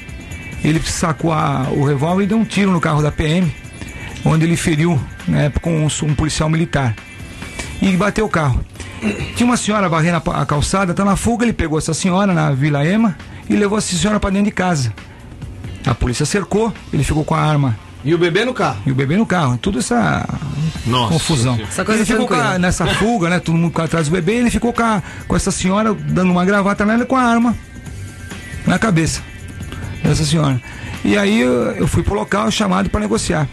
[0.64, 3.54] Ele sacou a- o revólver e deu um tiro no carro da PM,
[4.26, 6.96] onde ele feriu, na época, um, um policial militar.
[7.80, 8.66] E bateu o carro.
[9.36, 12.86] Tinha uma senhora varrendo a, calçada, tá na fuga, ele pegou essa senhora na Vila
[12.86, 13.16] Ema
[13.50, 14.94] e levou essa senhora para dentro de casa.
[15.86, 18.78] A polícia cercou, ele ficou com a arma E o bebê no carro?
[18.86, 19.58] e o bebê no carro.
[19.58, 20.28] Tudo essa
[20.86, 21.60] Nossa confusão.
[21.62, 23.40] Essa coisa ele ficou com a- nessa fuga, né?
[23.40, 26.86] Todo mundo atrás do bebê, ele ficou com, a- com essa senhora dando uma gravata
[26.86, 27.56] nela com a arma
[28.66, 29.22] na cabeça
[30.04, 30.60] dessa senhora.
[31.04, 33.48] E aí eu, eu fui pro local chamado para negociar.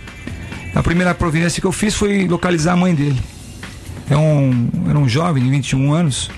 [0.75, 3.21] A primeira providência que eu fiz foi localizar a mãe dele.
[4.13, 6.31] É um, era um jovem de 21 anos.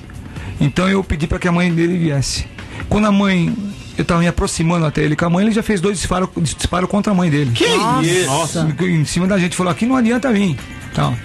[0.60, 2.46] Então eu pedi para que a mãe dele viesse.
[2.88, 3.52] Quando a mãe.
[3.96, 6.88] Eu estava me aproximando até ele com a mãe, ele já fez dois disparos disparo
[6.88, 7.52] contra a mãe dele.
[7.52, 8.26] Que isso?
[8.26, 8.76] Nossa.
[8.80, 10.56] Em cima da gente, falou: aqui não adianta vir.
[10.90, 11.16] Então,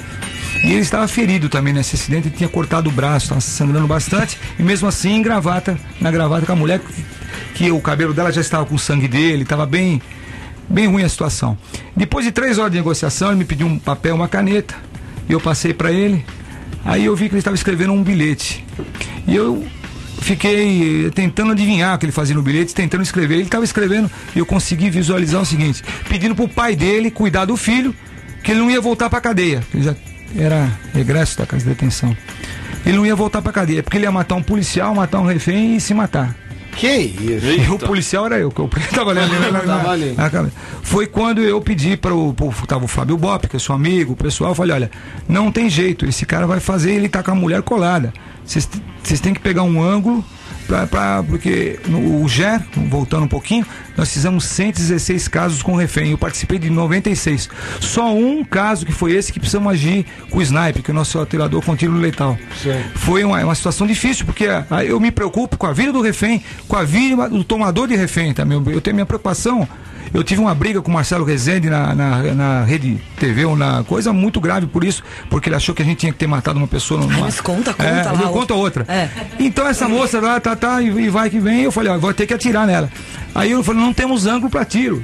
[0.63, 4.37] e ele estava ferido também nesse acidente, ele tinha cortado o braço, estava sangrando bastante,
[4.57, 7.05] e mesmo assim em gravata, na gravata com a mulher, que,
[7.55, 10.01] que o cabelo dela já estava com sangue dele, estava bem,
[10.67, 11.57] bem ruim a situação.
[11.95, 14.75] Depois de três horas de negociação, ele me pediu um papel, uma caneta,
[15.27, 16.23] e eu passei para ele.
[16.85, 18.65] Aí eu vi que ele estava escrevendo um bilhete.
[19.27, 19.65] E eu
[20.21, 23.35] fiquei eh, tentando adivinhar o que ele fazia no bilhete, tentando escrever.
[23.35, 27.57] Ele estava escrevendo e eu consegui visualizar o seguinte: pedindo pro pai dele cuidar do
[27.57, 27.93] filho,
[28.43, 29.63] que ele não ia voltar para cadeia.
[29.73, 29.95] Ele já
[30.37, 32.15] era regresso da casa de detenção.
[32.85, 35.75] Ele não ia voltar para cadeia, porque ele ia matar um policial, matar um refém
[35.75, 36.35] e se matar.
[36.79, 37.45] Que isso?
[37.45, 40.51] E o policial era eu, que eu tava ali, ali, ali, ali.
[40.81, 42.33] Foi quando eu pedi para o.
[42.65, 44.91] Tava o Fábio Bop, que é seu amigo, o pessoal, eu falei: olha,
[45.27, 48.13] não tem jeito, esse cara vai fazer, ele tá com a mulher colada.
[48.45, 50.23] Vocês têm que pegar um ângulo.
[50.69, 53.65] Pra, pra- porque no, o GER, voltando um pouquinho,
[53.97, 56.11] nós fizemos 116 casos com refém.
[56.11, 57.49] Eu participei de 96.
[57.79, 60.95] Só um caso que foi esse que precisamos agir com o sniper, que é o
[60.95, 62.37] nosso atirador com tiro letal.
[62.93, 66.43] Foi uma, uma situação difícil, porque ah, eu me preocupo com a vida do refém,
[66.67, 68.61] com a vida do tomador de refém também.
[68.67, 69.67] Eu tenho minha preocupação.
[70.13, 73.83] Eu tive uma briga com o Marcelo Rezende na, na, na rede TV, ou na
[73.83, 76.57] coisa muito grave por isso, porque ele achou que a gente tinha que ter matado
[76.57, 77.01] uma pessoa.
[77.01, 77.19] Numa...
[77.19, 78.85] mas conta, conta é, lá, conta outra.
[78.87, 79.09] É.
[79.39, 82.13] Então essa moça lá, tá, tá, e, e vai que vem, eu falei, ó, vou
[82.13, 82.89] ter que atirar nela.
[83.35, 85.03] Aí eu falei, não temos ângulo para tiro.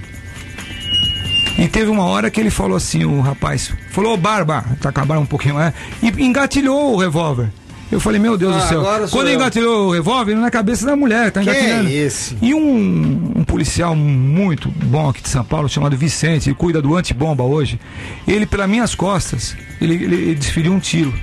[1.58, 5.22] E teve uma hora que ele falou assim, o rapaz, falou, ô Barba, tá acabaram
[5.22, 7.50] um pouquinho, é, e engatilhou o revólver.
[7.92, 9.08] Eu falei, meu Deus Ah, do céu.
[9.12, 9.36] Quando eu.
[9.36, 11.90] engatilhou o revólver, na cabeça da mulher, tá engatilhando.
[11.90, 12.36] isso?
[12.42, 16.96] E um, um policial muito bom aqui de São Paulo, chamado Vicente, ele cuida do
[16.96, 17.80] antibomba hoje.
[18.28, 21.14] Ele, pelas minhas costas, ele, ele, ele desferiu um tiro.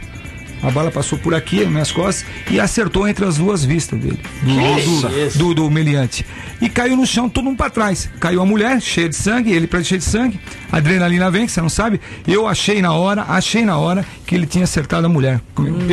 [0.63, 4.21] A bala passou por aqui, nas minhas costas, e acertou entre as duas vistas dele.
[4.43, 6.25] Do, do, do, do meliante.
[6.61, 8.09] E caiu no chão, todo mundo pra trás.
[8.21, 10.39] Caiu a mulher, cheia de sangue, ele preto cheio de sangue.
[10.71, 12.01] A adrenalina vem, que você não sabe.
[12.27, 15.41] Eu achei na hora, achei na hora que ele tinha acertado a mulher.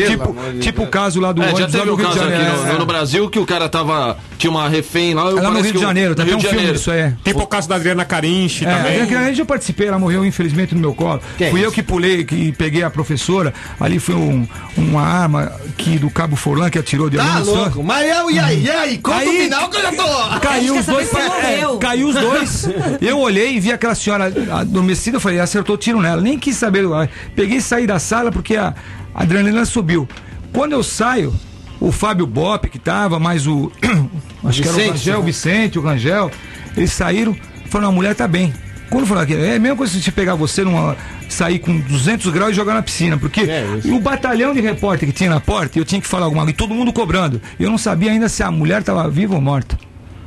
[0.08, 1.96] tipo amor de tipo o caso lá do É, já ônibus lá teve do o
[1.96, 2.64] Rio de caso aqui Janeiro.
[2.66, 2.78] no, É.
[2.78, 4.18] no Brasil que o cara tava.
[4.38, 5.24] Tinha uma refém lá.
[5.24, 6.78] Lá no Rio de Janeiro, tá até Rio um de filme Janeiro.
[6.78, 7.14] disso aí.
[7.24, 9.02] Tipo o caso da Adriana Carinchi É, também.
[9.02, 11.20] aquela vez eu participei, ela morreu infelizmente no meu colo.
[11.38, 13.54] Que Fui eu que pulei, que peguei a professora.
[13.80, 14.48] Ali foi um-
[14.78, 17.52] uma arma que do Cabo Forlan que atirou de Tá aluno só.
[17.64, 17.84] louco?
[17.84, 18.64] Mas eu, e aí?
[18.64, 18.98] E aí?
[18.98, 20.40] Conta o Aí- final que eu já tô.
[20.40, 21.10] Caiu os dois.
[21.10, 21.78] se é, morreu.
[21.80, 22.70] caiu os dois.
[23.02, 26.22] Eu olhei e vi aquela senhora adormecida, eu falei, acertou tiro nela.
[26.22, 26.84] Nem quis saber.
[26.84, 26.92] eu
[27.36, 28.74] Peguei e saí da sala porque a
[29.14, 30.08] adrenalina subiu.
[30.54, 31.34] Quando eu saio,
[31.80, 33.72] o Fábio Bop, que tava, mais o.
[34.46, 35.26] acho que era o Vicente, Rangel, o né?
[35.26, 36.32] Vicente, o Rangel,
[36.78, 37.36] eles saíram,
[37.70, 38.54] falaram, a mulher tá bem.
[38.90, 40.98] Quando falaram que é a mesma coisa se pegar você numa.
[41.28, 43.48] sair com 200 graus e jogar na piscina, porque
[43.86, 46.56] e o batalhão de repórter que tinha na porta, eu tinha que falar alguma coisa,
[46.56, 47.42] e todo mundo cobrando.
[47.60, 49.78] Eu não sabia ainda se a mulher estava viva ou morta.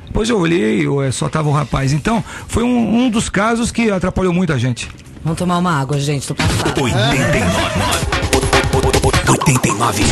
[0.06, 1.92] Depois eu olhei, eu, eh, só tava o rapaz.
[1.92, 4.88] Então, foi um, um dos casos que atrapalhou muito a gente.
[5.24, 6.68] Vamos tomar uma água, gente, tô passada.
[6.68, 7.42] 89.
[9.28, 10.04] 89.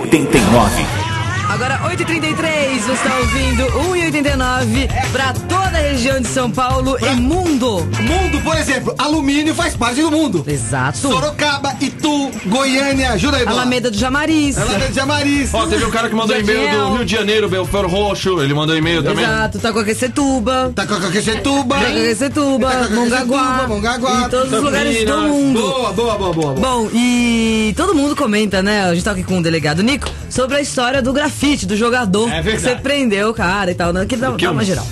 [0.00, 1.03] 89.
[1.48, 7.86] Agora 8h33, você está ouvindo 1,89 para toda a região de São Paulo e mundo.
[8.00, 10.44] Mundo, por exemplo, alumínio faz parte do mundo.
[10.46, 10.98] Exato.
[10.98, 13.50] Sorocaba, Itu, Goiânia, Juraíba.
[13.50, 14.58] Alameda do Jamariz.
[14.58, 15.54] Alameda de Amaris.
[15.54, 18.40] Ó, teve um cara que mandou e-mail do Rio de Janeiro, Belfort Roxo.
[18.42, 19.24] Ele mandou e-mail também.
[19.24, 20.72] Exato, tá com Tacoaquecetuba.
[20.74, 21.76] Tá com a Caquecetuba.
[21.76, 23.68] Tacoaquecetuba, Itacoaquecetuba, Mongaguá.
[23.68, 24.26] Mongaguá.
[24.26, 25.60] E todos os lugares do mundo.
[25.60, 26.54] Boa, boa, boa, boa.
[26.54, 26.54] boa.
[26.54, 28.84] Bom, e todo mundo comenta, né?
[28.84, 31.33] A gente tá aqui com o delegado Nico sobre a história do grafite,
[31.66, 32.30] do jogador.
[32.32, 33.92] É que você prendeu o cara e tal.
[33.92, 34.06] né?
[34.06, 34.86] Que dá, dá uma geral.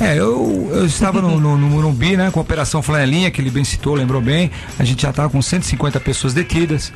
[0.00, 3.50] É, eu, eu estava no, no, no Morumbi, né, com a Operação Flanelinha, que ele
[3.50, 4.50] bem citou, lembrou bem.
[4.76, 6.92] A gente já estava com 150 pessoas detidas.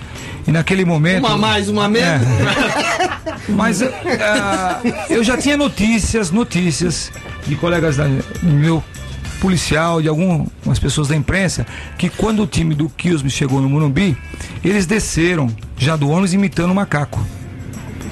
[0.46, 1.24] E naquele momento.
[1.24, 2.26] Uma mais, uma menos.
[2.26, 3.18] É.
[3.48, 7.12] Mas ah, eu já tinha notícias, notícias
[7.46, 8.06] de colegas da,
[8.42, 8.82] meu
[9.40, 11.64] policial, de algumas pessoas da imprensa,
[11.96, 14.16] que quando o time do Kilsme chegou no Morumbi,
[14.64, 17.24] eles desceram já do ônibus imitando um macaco.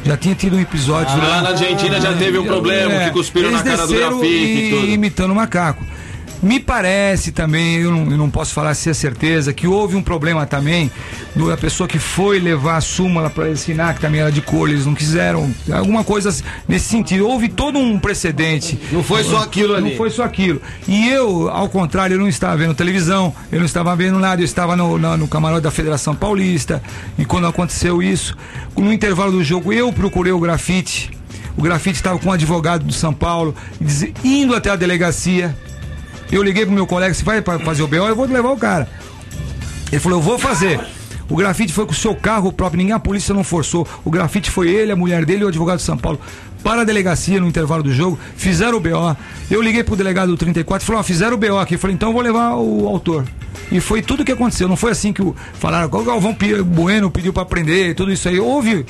[0.07, 3.51] Já tinha tido um episódio Ah, lá na Argentina já teve um problema, que cuspiram
[3.51, 4.27] na cara do grafite
[4.75, 5.85] e imitando o macaco.
[6.43, 10.03] Me parece também, eu não, eu não posso falar se é certeza, que houve um
[10.03, 10.91] problema também
[11.35, 14.85] da pessoa que foi levar a súmula para assinar, que também era de cor, eles
[14.87, 16.35] não quiseram, alguma coisa
[16.69, 17.27] nesse sentido.
[17.27, 18.79] Houve todo um precedente.
[18.93, 19.91] Não foi só aquilo ali.
[19.91, 20.61] Não foi só aquilo.
[20.87, 24.45] E eu, ao contrário, eu não estava vendo televisão, eu não estava vendo nada, eu
[24.45, 26.83] estava no, na- no camarote da Federação Paulista.
[27.19, 28.37] E quando aconteceu isso,
[28.77, 31.11] no intervalo do jogo, eu procurei o grafite.
[31.57, 33.55] O grafite estava com um advogado do São Paulo,
[34.23, 35.57] indo até a delegacia.
[36.31, 38.89] Eu liguei pro meu colega, se vai fazer o BO, eu vou levar o cara.
[39.91, 40.81] Ele falou, eu vou fazer.
[41.29, 43.87] O grafite foi com o seu carro próprio, ninguém, a polícia não forçou.
[44.05, 46.21] O grafite foi ele, a mulher dele e o advogado de São Paulo
[46.67, 49.17] para a delegacia no intervalo do jogo, fizeram o BO.
[49.49, 51.77] Eu liguei pro delegado do 34 e falou, ó, fizeram o BO aqui.
[51.77, 53.25] Eu falei, então eu vou levar o autor.
[53.71, 54.67] E foi tudo que aconteceu.
[54.67, 58.41] Não foi assim que o, falaram, o Galvão Bueno pediu para prender, tudo isso aí.
[58.41, 58.85] Houve,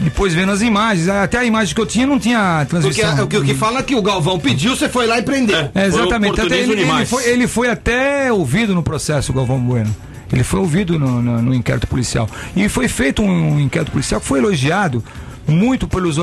[0.00, 3.18] depois vendo as imagens, até a imagem que eu tinha não tinha Porque transmissão.
[3.18, 5.22] é o que, o que fala é que o Galvão pediu, você foi lá e
[5.22, 5.68] prendeu.
[5.74, 6.36] É, exatamente.
[6.36, 9.94] Foi o Até ele, ele foi, ele foi até ouvido no processo, o Galvão Bueno.
[10.32, 12.26] Ele foi ouvido no, no- no inquérito policial.
[12.56, 15.04] E foi feito um, inquérito policial que foi elogiado
[15.50, 16.16] muito pelos,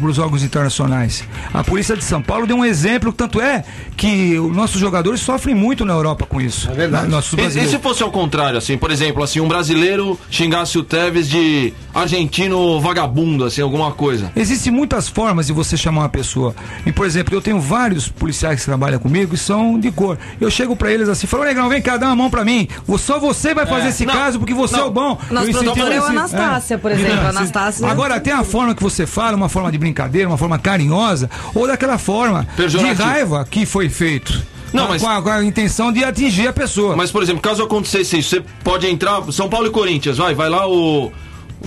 [0.00, 1.24] pelos órgãos internacionais.
[1.52, 3.64] A polícia de São Paulo deu um exemplo, tanto é
[3.96, 6.70] que os nossos jogadores sofrem muito na Europa com isso.
[6.70, 7.08] É verdade.
[7.08, 10.82] Nossos E, e se fosse ao contrário, assim, por exemplo, assim, um brasileiro xingasse o
[10.82, 14.32] Tevez de argentino vagabundo, assim, alguma coisa.
[14.34, 16.54] Existem muitas formas de você chamar uma pessoa.
[16.86, 20.18] E, por exemplo, eu tenho vários policiais que trabalham comigo e são de cor.
[20.40, 22.68] Eu chego pra eles assim, falo, legal, vem cá, dá uma mão pra mim.
[22.98, 24.84] Só você vai fazer esse Não, caso porque você não.
[24.84, 25.18] é o bom.
[25.30, 27.16] Nosso Eu incentivo produtor é o Anastácia, por exemplo.
[27.16, 30.58] Não, Anastácia- Agora, tem a forma que você fala, uma forma de brincadeira, uma forma
[30.58, 32.46] carinhosa, ou daquela forma
[32.78, 34.42] de raiva que foi feito.
[34.72, 36.96] Não, com, mas- com a, com a intenção de atingir a pessoa.
[36.96, 40.48] Mas, por exemplo, caso acontecesse isso, você pode entrar, São Paulo e Corinthians, vai, vai
[40.48, 41.12] lá o.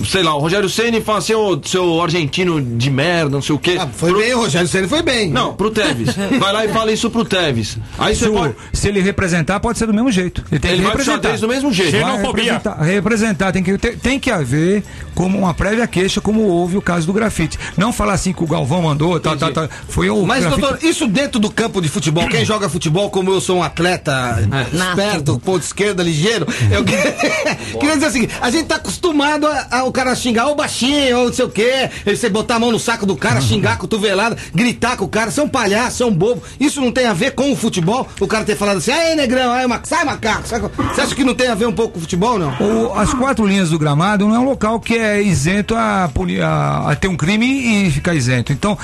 [0.04, 3.58] Sei lá, o Rogério Ceni fala assim, ô, seu argentino de merda, não sei o
[3.58, 3.76] quê.
[3.78, 5.30] Ah, foi Pro- bem, o Rogério Ceni foi bem.
[5.30, 6.14] Não, pro Tevez.
[6.40, 7.78] Vai lá e fala isso pro Tevez.
[7.98, 8.54] Aí se, pode.
[8.72, 10.44] se ele representar, pode ser do mesmo jeito.
[10.50, 11.38] Ele tem Ele que representar.
[11.38, 11.92] do mesmo jeito.
[11.92, 12.44] Xenofobia.
[12.54, 14.82] representar, representar, tem que, ter- tem que haver
[15.14, 17.56] como uma prévia queixa, como houve o caso do grafite.
[17.76, 20.84] Não falar assim que o Galvão mandou, tá, tá, tá, foi o Mas, grafite- doutor,
[20.84, 24.40] isso dentro do campo de futebol, quem joga futebol, como eu sou um atleta
[24.72, 29.83] esperto, ponto esquerda, ligeiro, eu que- queria dizer assim, a gente tá acostumado a, a
[29.84, 32.78] o cara xingar o baixinho, ou não sei o quê, você botar a mão no
[32.78, 36.42] saco do cara, xingar cotovelada, gritar com o cara, ser um palhaço, ser um bobo.
[36.58, 38.08] Isso não tem a ver com o futebol?
[38.20, 40.46] O cara ter falado assim, aí negrão, aí, ma- sai macaco.
[40.48, 42.52] sai co-" Você acha que não tem a ver um pouco com o futebol, não?
[42.60, 46.04] O- as quatro linhas do gramado não é um local que é isento a,
[46.42, 48.52] a- a ter um crime e ficar isento.
[48.52, 48.76] Então,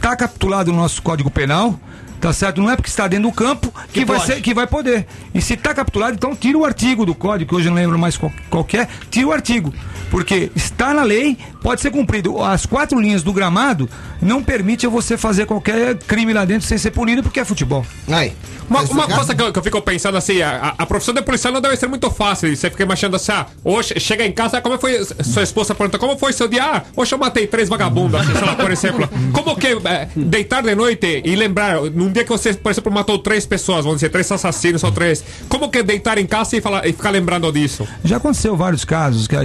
[0.00, 1.78] tá capitulado no nosso Código Penal.
[2.22, 2.60] Tá certo?
[2.60, 4.32] Não é porque está dentro do campo que, Que vai, pode.
[4.32, 5.04] ser, que vai poder.
[5.34, 7.98] E se está capturado, então tira o artigo do código, que hoje eu não lembro
[7.98, 9.74] mais qual, qual que é, tira o artigo.
[10.08, 12.40] Porque está na lei, pode ser cumprido.
[12.40, 16.92] As quatro linhas do gramado não permite você fazer qualquer crime lá dentro sem ser
[16.92, 17.84] punido, porque é futebol.
[18.08, 18.32] Aí.
[18.70, 21.22] Uma, Tá uma coisa que eu, que eu fico pensando assim, a, a profissão de
[21.22, 22.54] policial não deve ser muito fácil.
[22.54, 26.16] Você fica imaginando assim, ah, hoje chega em casa, como foi sua esposa pergunta, como
[26.16, 26.62] foi seu dia?
[26.62, 29.08] Ah, hoje eu matei três vagabundos, assim, lá, por exemplo.
[29.32, 33.18] Como que é, deitar de noite e lembrar, num dia que você, por exemplo, matou
[33.18, 36.86] três pessoas, vamos dizer, três assassinos ou três, como que deitar em casa e, falar,
[36.86, 37.86] e ficar lembrando disso?
[38.04, 39.36] Já aconteceu vários casos que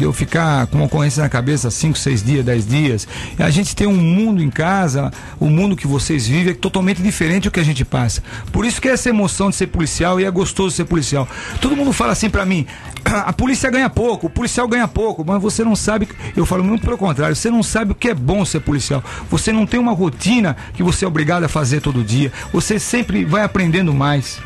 [0.00, 3.08] eu ficar com uma ocorrência na cabeça 5, 6 dias, 10 dias.
[3.38, 7.44] A gente tem um mundo em casa, o mundo que vocês vivem é totalmente diferente
[7.44, 8.22] do que a gente passa.
[8.52, 11.28] Por isso que é essa emoção de ser policial e é gostoso ser policial.
[11.60, 12.66] Todo mundo fala assim pra mim:
[13.04, 16.08] a polícia ganha pouco, o policial ganha pouco, mas você não sabe.
[16.36, 19.02] Eu falo muito pelo contrário, você não sabe o que é bom ser policial.
[19.30, 22.32] Você não tem uma rotina que você é obrigado a fazer todo dia.
[22.52, 24.40] Você sempre vai aprendendo mais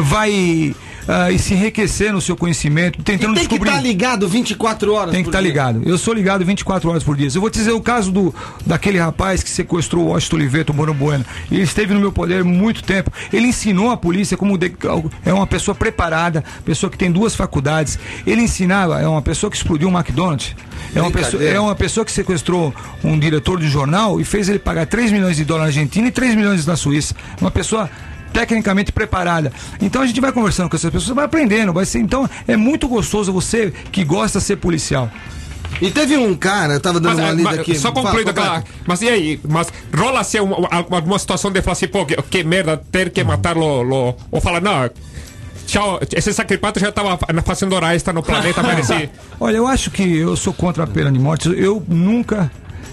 [0.00, 0.74] vai
[1.08, 3.70] ah, e se enriquecer no seu conhecimento, E tentando tem que descobrir.
[3.70, 5.48] estar ligado 24 horas Tem que estar dia.
[5.48, 5.82] ligado.
[5.84, 7.28] Eu sou ligado 24 horas por dia.
[7.34, 8.34] Eu vou te dizer o caso do,
[8.66, 11.24] daquele rapaz que sequestrou o Washington Oliveto, o Moro Bueno.
[11.50, 13.10] Ele esteve no meu poder muito tempo.
[13.32, 14.72] Ele ensinou a polícia como de-
[15.24, 17.98] é uma pessoa preparada, pessoa que tem duas faculdades.
[18.26, 20.54] Ele ensinava, é uma pessoa que explodiu um McDonald's.
[20.94, 24.58] É uma, pessoa, é uma pessoa que sequestrou um diretor de jornal e fez ele
[24.58, 27.14] pagar 3 milhões de dólares na Argentina e 3 milhões na Suíça.
[27.40, 27.88] Uma pessoa
[28.32, 29.52] tecnicamente preparada.
[29.80, 31.98] Então a gente vai conversando com essas pessoas, vai aprendendo, vai ser.
[31.98, 35.10] Então é muito gostoso você que gosta de ser policial.
[35.80, 37.74] E teve um cara, eu tava dando Mas, uma ah, lida mas, aqui.
[37.74, 38.62] Só concluindo aquela.
[38.86, 39.40] Mas e aí?
[39.48, 43.24] Mas rola uma, uma- alguma situação de falar assim, pô, que, que merda, ter que
[43.24, 44.88] matar lo, lo- Ou falar, não.
[45.66, 49.08] Tchau, esse sacripato já tava fazendo hora extra no planeta, mereci.
[49.40, 51.48] Olha, eu acho que eu sou contra a pena de morte.
[51.48, 52.50] Eu nunca.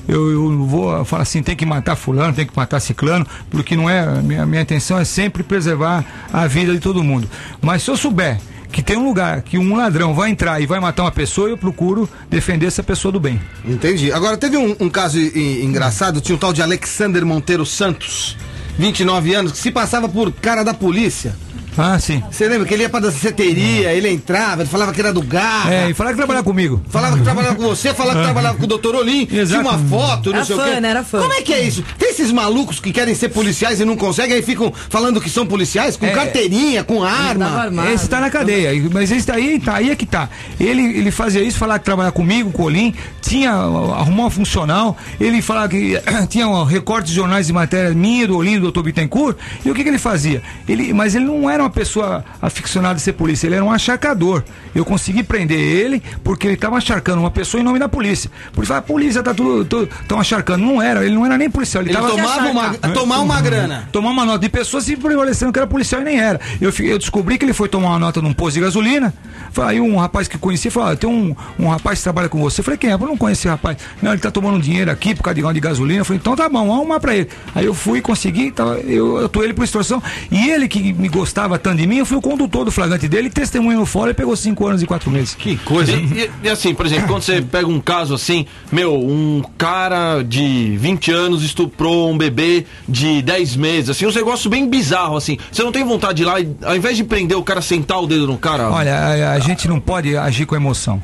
[0.10, 3.88] Eu, eu vou falar assim, tem que matar fulano, tem que matar ciclano, porque não
[3.88, 4.22] é.
[4.22, 7.30] Minha, minha intenção é sempre preservar a vida de todo mundo.
[7.62, 8.40] Mas se eu souber
[8.72, 11.58] que tem um lugar que um ladrão vai entrar e vai matar uma pessoa, eu
[11.58, 13.40] procuro defender essa pessoa do bem.
[13.64, 14.12] Entendi.
[14.12, 18.36] Agora, teve um, um caso engraçado, tinha um tal de Alexander Monteiro Santos,
[18.78, 21.36] 29 anos, que se passava por cara da polícia.
[21.82, 22.22] Ah, sim.
[22.30, 25.74] Você lembra que ele ia pra danceteria, ele entrava, ele falava que era do garra.
[25.74, 26.82] É, e falar que trabalhar comigo.
[26.90, 29.62] Falava que trabalhava com você, falava que trabalhava com o doutor Olim, tinha Exato.
[29.62, 30.80] uma foto, não Era sei fã, o quê.
[30.82, 30.90] né?
[30.90, 31.22] Era fã.
[31.22, 31.84] Como é que é isso?
[31.98, 35.46] Tem esses malucos que querem ser policiais e não conseguem, aí ficam falando que são
[35.46, 36.10] policiais, com É.
[36.12, 37.72] carteirinha, com arma.
[37.94, 40.30] Esse tá na cadeia, mas esse daí tá, aí é que tá.
[40.60, 44.98] Ele, ele fazia isso, falava que trabalhava comigo, com o Olim, tinha, arrumou uma funcional,
[45.20, 45.98] ele falava que
[46.30, 48.82] tinha um recortes de jornais de matéria minha, do Olim, do Dr.
[48.82, 50.42] Bittencourt, e o que, que ele fazia?
[50.68, 54.44] Ele, mas ele não era uma pessoa aficionada a ser polícia, ele era um acharcador.
[54.74, 58.30] Eu consegui prender ele porque ele estava acharcando uma pessoa em nome da polícia.
[58.54, 60.66] Por isso, a polícia tá tudo, tão acharcando.
[60.66, 63.90] Não era, ele não era nem policial, ele, Ele tava tomava uma, tomar uma grana.
[63.92, 66.40] tomar uma nota de pessoa se prevalecendo que era policial e nem era.
[66.60, 69.14] Eu, eu descobri que ele foi tomar uma nota num posto de gasolina.
[69.58, 72.62] Aí um rapaz que conheci falou: ah, tem um, um rapaz que trabalha com você.
[72.62, 72.94] Eu falei, quem é?
[72.94, 73.78] Eu não conheço esse rapaz.
[74.02, 76.02] Não, ele tá tomando um dinheiro aqui por causa de, de gasolina.
[76.02, 77.30] Eu falei, então tá bom, vamos arrumar pra ele.
[77.56, 80.02] Aí eu fui, consegui, tava, eu atuei ele por extorsão.
[80.32, 83.30] E ele que me gostava tanto de mim, eu fui o condutor do flagrante dele,
[83.30, 85.34] testemunha no fora e pegou cinco anos e quatro meses.
[85.36, 85.92] Que coisa.
[85.92, 90.22] E, e- e assim, por exemplo, quando você pega um caso assim, meu, um cara
[90.22, 95.38] de 20 anos estuprou um bebê de 10 meses, assim, um negócio bem bizarro, assim.
[95.52, 98.02] Você não tem vontade de ir lá e, ao invés de prender o cara, sentar
[98.02, 98.70] o dedo no cara?
[98.70, 101.02] Olha, a, a gente não pode agir com emoção.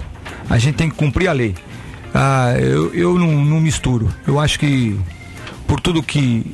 [0.49, 1.55] A gente tem que cumprir a lei.
[2.13, 4.09] Ah, eu eu não, não misturo.
[4.27, 4.97] Eu acho que
[5.67, 6.45] por tudo que,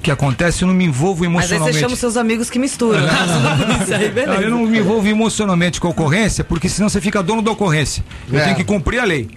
[0.00, 1.80] que acontece, eu não me envolvo Mas aí você emocionalmente.
[1.80, 3.00] chama os seus amigos que misturam.
[3.00, 3.08] né?
[3.96, 4.42] Aí, Não, beleza.
[4.42, 8.02] eu não me envolvo emocionalmente com a ocorrência, porque senão você fica dono da ocorrência.
[8.32, 8.44] Eu É.
[8.44, 9.28] tenho que cumprir a lei.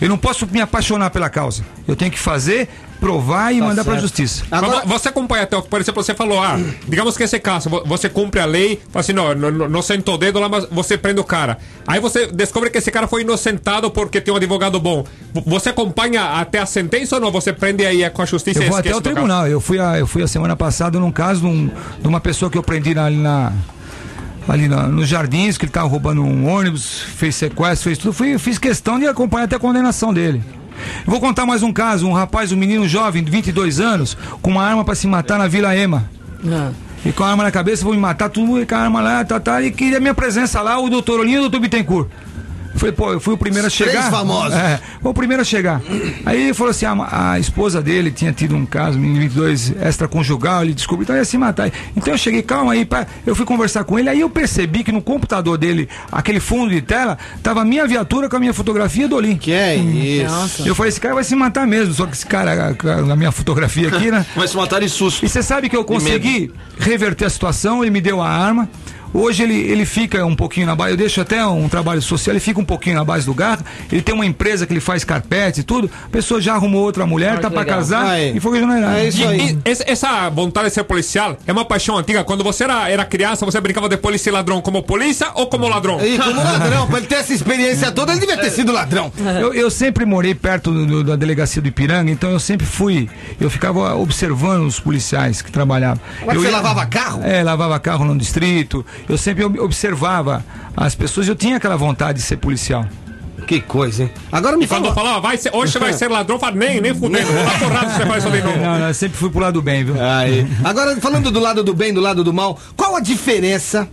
[0.00, 1.64] Eu não posso me apaixonar pela causa.
[1.86, 2.68] Eu tenho que fazer,
[3.00, 4.44] provar e mandar para a justiça.
[4.50, 7.82] Agora- Mas você acompanha até, por exemplo, você falou, ah, digamos que esse caso, vo-
[7.84, 10.96] você cumpre a lei, fala assim, não, não, não- sentou o dedo lá, mas você
[10.98, 11.58] prende o cara.
[11.86, 15.04] Aí você descobre que esse cara foi inocentado porque tem um advogado bom.
[15.46, 17.30] Você acompanha até a sentença ou não?
[17.32, 19.46] Você prende aí é com a justiça Eu e vou até o tribunal.
[19.48, 22.50] Eu fui, a, eu fui a semana passada num caso de, um- de uma pessoa
[22.50, 23.52] que eu prendi na- ali na.
[24.48, 28.12] Ali na- nos jardins, que ele estava roubando um ônibus, fez sequestro, fez tudo.
[28.14, 30.42] Fui, fiz questão de acompanhar até a condenação dele.
[31.06, 34.64] Vou contar mais um caso: um rapaz, um menino jovem, de 22 anos, com uma
[34.64, 36.08] arma para se matar na Vila Ema.
[36.46, 36.70] Ah.
[37.04, 39.24] E com a arma na cabeça, vou me matar, tudo, e com a arma lá,
[39.24, 42.08] tá, tá, e queria minha presença lá, o doutor Olinho e o doutor Bittencourt.
[42.74, 44.10] Falei, pô, eu fui o primeiro a Três chegar.
[44.10, 44.54] famosos.
[44.54, 45.80] É, foi o primeiro a chegar.
[46.24, 50.62] Aí ele falou assim: a, a esposa dele tinha tido um caso, em 22, extraconjugal,
[50.62, 51.70] ele descobriu, então ia se matar.
[51.96, 53.06] Então eu cheguei, calma aí, pá.
[53.26, 56.80] eu fui conversar com ele, aí eu percebi que no computador dele, aquele fundo de
[56.80, 59.36] tela, tava a minha viatura com a minha fotografia do Olim.
[59.36, 60.30] Que é isso?
[60.32, 60.68] Nossa.
[60.68, 62.76] Eu falei, esse cara vai se matar mesmo, só que esse cara,
[63.06, 64.24] na minha fotografia aqui, né?
[64.36, 65.24] Vai se matar de susto.
[65.24, 68.68] E você sabe que eu consegui reverter a situação, ele me deu a arma.
[69.12, 72.40] Hoje ele, ele fica um pouquinho na base, eu deixo até um trabalho social, ele
[72.40, 73.64] fica um pouquinho na base do gato.
[73.90, 75.90] Ele tem uma empresa que ele faz carpete e tudo.
[76.04, 77.64] A pessoa já arrumou outra mulher, Ah, tá legal.
[77.64, 78.36] casar Aí.
[78.36, 78.96] e foi generado.
[78.96, 79.58] É isso E- aí.
[79.64, 82.22] e esse- essa vontade de ser policial é uma paixão antiga.
[82.24, 85.66] Quando você era, era criança, você brincava de polícia e ladrão como polícia ou como
[85.68, 85.98] ladrão?
[86.04, 89.12] E como ladrão, pra ele ter essa experiência toda, ele devia ter sido ladrão.
[89.40, 93.08] Eu, eu sempre morei perto do- do- da delegacia do Ipiranga, então eu sempre fui.
[93.40, 96.00] Eu ficava observando os policiais que trabalhavam.
[96.26, 97.22] Mas eu você lavava carro?
[97.24, 98.84] É, lavava carro no distrito.
[99.08, 100.44] Eu sempre ob- observava
[100.76, 101.28] as pessoas.
[101.28, 102.86] Eu tinha aquela vontade de ser policial.
[103.46, 104.10] Que coisa, hein?
[104.30, 104.94] Agora me E quando fala.
[104.94, 107.90] falava, vai ser, hoje você vai ser ladrão, fala, nem, nem fudendo, vou dar porrada
[107.90, 108.58] se você faz isso de novo.
[108.58, 109.94] Não, não, eu sempre fui pro lado do bem, viu?
[110.02, 110.46] Aí.
[110.64, 113.88] Agora, falando do lado do bem, do lado do mal, qual a diferença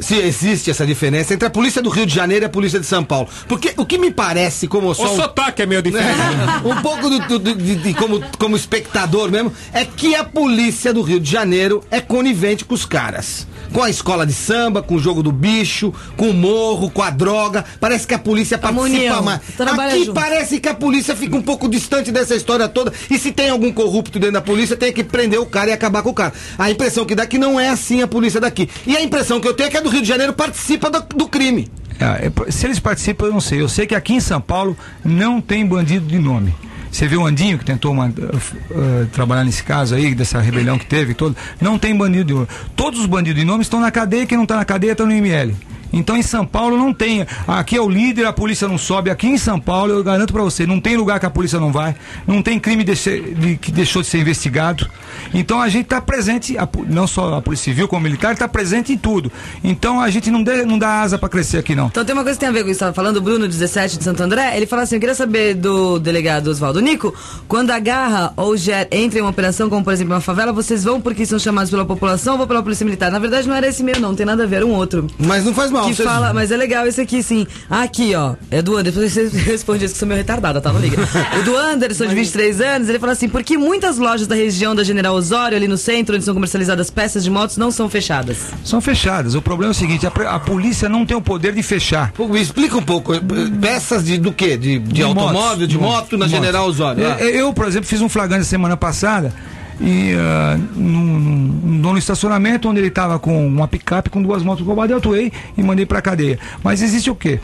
[0.00, 2.86] se existe essa diferença entre a polícia do Rio de Janeiro e a polícia de
[2.86, 3.28] São Paulo.
[3.48, 6.18] Porque o que me parece, como O só um- sotaque é meio diferente.
[6.64, 10.92] um pouco do, do- do- de, de- como, como espectador mesmo, é que a polícia
[10.92, 13.46] do Rio de Janeiro é conivente com os caras.
[13.72, 17.10] Com a escola de samba, com o jogo do bicho, com o morro, com a
[17.10, 17.64] droga.
[17.78, 19.40] Parece que a polícia participa união, mais.
[19.58, 20.14] Aqui junto.
[20.14, 22.92] parece que a polícia fica um pouco distante dessa história toda.
[23.10, 26.02] E se tem algum corrupto dentro da polícia, tem que prender o cara e acabar
[26.02, 26.32] com o cara.
[26.58, 28.70] A impressão que dá que não é assim a polícia daqui.
[28.86, 31.00] E a impressão que eu tenho é que a do Rio de Janeiro participa do,
[31.16, 31.68] do crime.
[32.00, 33.60] É, é, se eles participam, eu não sei.
[33.60, 36.54] Eu sei que aqui em São Paulo não tem bandido de nome.
[36.90, 40.86] Você viu o Andinho que tentou man- uh, trabalhar nesse caso aí, dessa rebelião que
[40.86, 41.36] teve todo.
[41.60, 42.48] Não tem bandido de nome.
[42.74, 45.12] Todos os bandidos de nome estão na cadeia, quem não está na cadeia está no
[45.12, 45.54] ML.
[45.92, 47.26] Então em São Paulo não tem.
[47.46, 49.10] Aqui é o líder, a polícia não sobe.
[49.10, 51.72] Aqui em São Paulo, eu garanto pra você, não tem lugar que a polícia não
[51.72, 51.94] vai.
[52.26, 54.88] Não tem crime deixe- de- que deixou de ser investigado.
[55.34, 58.92] Então a gente está presente, a não só a Polícia Civil como militar, está presente
[58.92, 59.30] em tudo.
[59.62, 61.86] Então a gente não, dê- não dá asa para crescer aqui não.
[61.86, 63.20] Então tem uma coisa que tem a ver com isso que você estava falando, o
[63.20, 67.14] Bruno 17 de Santo André, ele fala assim, eu queria saber do delegado Oswaldo Nico,
[67.46, 71.00] quando agarra ou ger, entra em uma operação, como por exemplo uma favela, vocês vão
[71.00, 73.10] porque são chamados pela população ou vão pela polícia militar?
[73.10, 75.06] Na verdade não era esse meio não, não tem nada a ver, era um outro.
[75.18, 75.88] Mas não faz mal.
[75.88, 77.46] Que vocês- fala, mas é legal esse aqui, sim.
[77.70, 78.34] Ah, aqui, ó.
[78.50, 79.00] É do Anderson.
[79.08, 80.72] Você responde isso que sou meio retardada, tá?
[80.72, 80.96] Não liga.
[81.40, 84.74] O do Anderson, de 23 anos, ele fala assim: por que muitas lojas da região
[84.74, 88.38] da General Osório, ali no centro, onde são comercializadas peças de motos, não são fechadas?
[88.64, 89.34] São fechadas.
[89.34, 92.12] O problema é o seguinte: a, a polícia não tem o poder de fechar.
[92.12, 93.12] Pô, me explica um pouco.
[93.60, 94.56] Peças de, do quê?
[94.56, 96.30] De, de, motos, automóvel, de, moto na motos.
[96.30, 97.02] General Osório.
[97.02, 97.20] Eu, Ah.
[97.22, 99.32] eu, por exemplo, fiz um flagrante semana passada
[99.80, 104.66] e ah, num, num, num estacionamento onde ele estava com uma picape com duas motos
[104.66, 106.38] roubadas, eu atuei e mandei pra cadeia.
[106.62, 107.38] Mas existe o quê?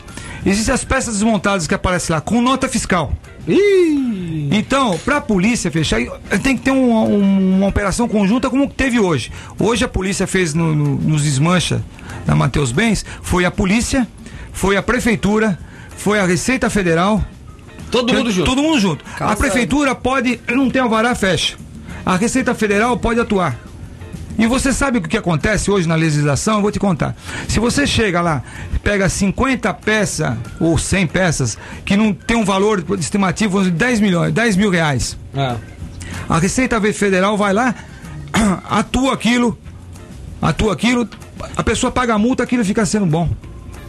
[0.45, 3.13] Existem as peças desmontadas que aparecem lá com nota fiscal.
[4.51, 5.99] Então, para a polícia fechar,
[6.43, 9.31] tem que ter um- um- uma operação conjunta como teve hoje.
[9.59, 11.83] Hoje a polícia fez no, no- nos desmancha
[12.25, 14.07] da Mateus Bens, foi a polícia,
[14.51, 15.57] foi a prefeitura,
[15.97, 17.23] foi a Receita Federal.
[17.91, 18.45] Todo mundo junto.
[18.49, 19.05] Todo mundo junto.
[19.19, 21.55] A prefeitura pode, não tem alvará, fecha.
[22.05, 23.57] A Receita Federal pode atuar.
[24.37, 26.55] E você sabe o que acontece hoje na legislação?
[26.55, 27.15] Eu vou te contar.
[27.47, 28.43] Se você chega lá,
[28.83, 34.33] pega 50 peças ou 100 peças que não tem um valor estimativo dizer, 10 milhões,
[34.33, 35.17] 10 mil reais.
[35.35, 35.55] Ah.
[36.27, 37.73] A Receita Federal vai lá,
[38.69, 39.57] atua aquilo,
[40.41, 41.07] atua aquilo,
[41.55, 43.29] a pessoa paga a multa, aquilo fica sendo bom.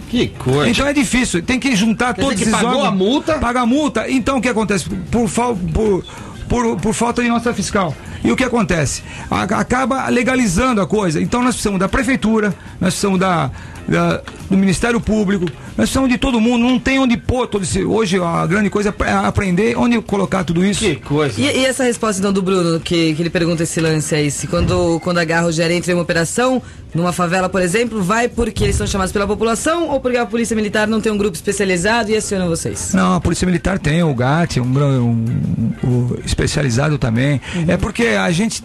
[0.08, 0.70] Que coisa.
[0.70, 2.94] Então é difícil, tem que juntar Quer todos dizer que esses pagou órgãos.
[2.94, 3.38] a multa?
[3.40, 4.08] Paga a multa.
[4.08, 4.88] Então o que acontece?
[5.10, 6.04] Por, fal- por,
[6.48, 7.94] por, por falta de nota fiscal.
[8.24, 9.02] E o que acontece?
[9.30, 11.20] Acaba legalizando a coisa.
[11.20, 12.48] Então nós precisamos da prefeitura,
[12.80, 13.50] nós precisamos da,
[13.88, 14.20] da-
[14.50, 16.64] do Ministério Público, nós precisamos de todo mundo.
[16.64, 17.84] Não tem onde pôr todo esse.
[17.84, 20.80] Hoje a grande coisa é aprender onde colocar tudo isso.
[20.80, 21.40] Que coisa.
[21.40, 24.46] E, e essa resposta então do Bruno, que, que ele pergunta esse lance aí, se
[24.46, 26.62] quando, quando agarra o gerente entra em uma operação,
[26.94, 30.54] numa favela, por exemplo, vai porque eles são chamados pela população ou porque a polícia
[30.56, 32.92] militar não tem um grupo especializado e aciona vocês?
[32.94, 37.40] Não, a Polícia Militar tem, o GAT, um, gran- um- um especializado também.
[37.68, 38.62] É porque a gente.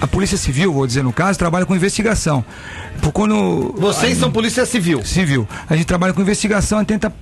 [0.00, 2.44] A Polícia Civil, vou dizer no caso, trabalha com investigação.
[3.02, 3.74] Por quando.
[3.76, 5.04] Vocês são polícia civil.
[5.04, 5.46] Civil.
[5.68, 7.12] A gente trabalha com investigação e tenta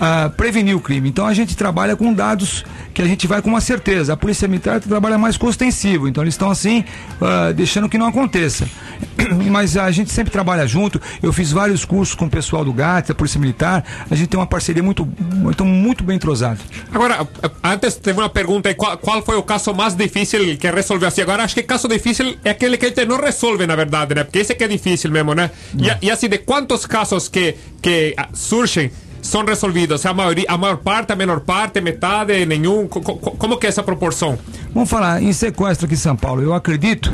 [0.00, 1.08] ah, prevenir o crime.
[1.08, 4.14] Então a gente trabalha com dados que a gente vai com uma certeza.
[4.14, 6.08] A Polícia Militar trabalha mais com ostensivo.
[6.08, 6.84] Então eles estão assim,
[7.20, 8.66] ah, deixando que não aconteça.
[9.50, 11.00] Mas a gente sempre trabalha junto.
[11.22, 13.84] Eu fiz vários cursos com o pessoal do GAT, da Polícia Militar.
[14.10, 16.58] A gente tem uma parceria muito, muito, muito bem entrosada.
[16.92, 17.26] Agora,
[17.62, 21.20] antes teve uma pergunta aí, qual, qual foi o caso mais difícil que resolveu assim?
[21.20, 24.24] Agora, acho que caso difícil é aquele que a gente não resolve, na verdade, né?
[24.24, 25.50] Porque esse que é difícil mesmo, né?
[25.76, 28.90] E, e assim, de quantos casos que, que ah, surgem
[29.22, 30.04] são resolvidos?
[30.06, 32.86] A, maioria, a maior parte, a menor parte, metade, nenhum?
[32.86, 34.38] Co- co- como que é essa proporção?
[34.74, 36.42] Vamos falar em sequestro aqui em São Paulo.
[36.42, 37.12] Eu acredito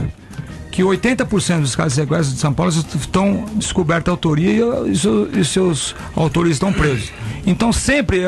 [0.70, 4.52] que 80% dos casos de sequestro de São Paulo estão descoberta a autoria
[4.86, 7.10] e, os seus- e seus autores estão presos.
[7.46, 8.20] Então sempre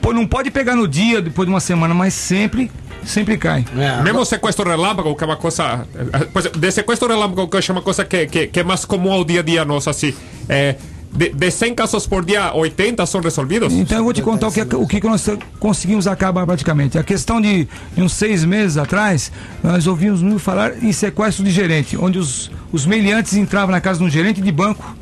[0.00, 2.70] pô, não pode pegar no dia depois de uma semana, mas sempre
[3.04, 3.64] sempre cai.
[4.02, 5.86] Mesmo o sequestro relâmpago, que é uma coisa.
[5.94, 8.62] eh, Por exemplo, de sequestro relâmpago, que eu acho uma coisa que, que, que é
[8.64, 10.12] mais comum ao dia a dia nosso, assim.
[10.48, 10.74] É,
[11.10, 13.72] de, de 100 casos por dia, 80 são resolvidos?
[13.72, 15.28] Então eu vou te contar o que, o que nós
[15.58, 16.98] conseguimos acabar praticamente.
[16.98, 19.32] A questão de, de uns seis meses atrás,
[19.62, 23.98] nós ouvimos muito falar em sequestro de gerente, onde os, os meliantes entravam na casa
[23.98, 24.96] de um gerente de banco,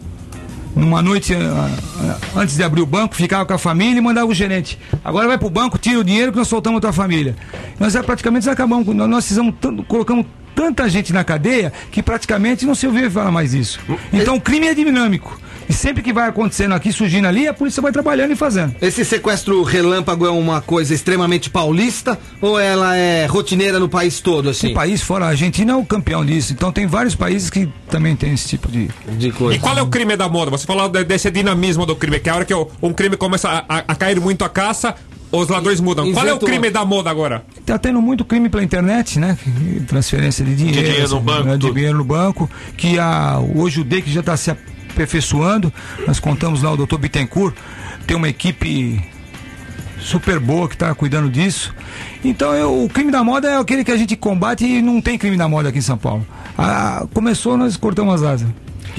[0.74, 4.26] numa noite ah, ah, antes de abrir o banco, ficava com a família e mandava
[4.26, 4.78] o gerente.
[5.02, 7.34] Agora vai pro banco, tira o dinheiro que nós soltamos a tua família.
[7.80, 9.54] Nós já praticamente acabamos, nós, fizemos,
[9.88, 13.80] colocamos tanta gente na cadeia que praticamente não se ouviu falar mais isso.
[14.12, 15.40] Então o crime é dinâmico.
[15.68, 18.74] E sempre que vai acontecendo aqui, surgindo ali, a polícia vai trabalhando e fazendo.
[18.80, 24.48] Esse sequestro relâmpago é uma coisa extremamente paulista ou ela é rotineira no país todo,
[24.50, 24.70] assim?
[24.72, 26.52] O país fora a Argentina é o campeão disso.
[26.52, 28.88] Então tem vários países que também tem esse tipo de,
[29.18, 30.50] de E qual é o crime da moda?
[30.50, 33.16] Você falou de- desse dinamismo do crime, que é a hora que o- um crime
[33.16, 34.94] começa a, a- a cair muito a caça,
[35.32, 36.12] os ladrões mudam.
[36.12, 37.44] Qual é o crime da moda agora?
[37.66, 39.36] Tá tendo muito crime pela internet, né?
[39.88, 41.56] Transferência de dinheiro, De dinheiro no banco, né?
[41.58, 44.50] dinheiro no banco, que a, hoje o DEC já está se
[45.00, 45.72] aperfeiçoando.
[46.06, 47.54] Nós contamos lá o doutor Bittencourt,
[48.06, 49.00] tem uma equipe
[50.00, 51.74] super boa que está cuidando disso.
[52.24, 55.18] Então eu- o crime da moda é aquele que a gente combate e não tem
[55.18, 56.26] crime da moda aqui em São Paulo.
[56.56, 58.48] Ah, começou, nós cortamos as asas.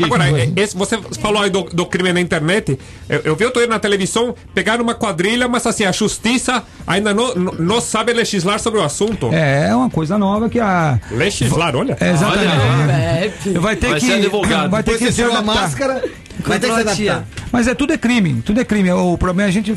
[0.04, 2.78] Agora, é- esse, você falou aí do, do crime na internet.
[3.10, 7.14] Eu, eu vi outro dia na televisão pegar uma quadrilha, mas assim, a justiça ainda
[7.14, 9.30] não, não, não sabe legislar sobre o assunto.
[9.34, 11.00] É, é uma coisa nova que a.
[11.12, 11.98] Legislar, olha.
[12.00, 13.50] É, exatamente.
[13.60, 14.06] Vai ter Vai que.
[14.06, 14.70] ser advogado.
[14.70, 15.62] Vai ter Depois que você se tira a adaptar.
[15.62, 16.04] máscara,
[16.39, 17.28] vai ter que se adaptar.
[17.52, 18.91] Mas é tudo é crime, tudo é crime.
[18.91, 19.76] O problema é a gente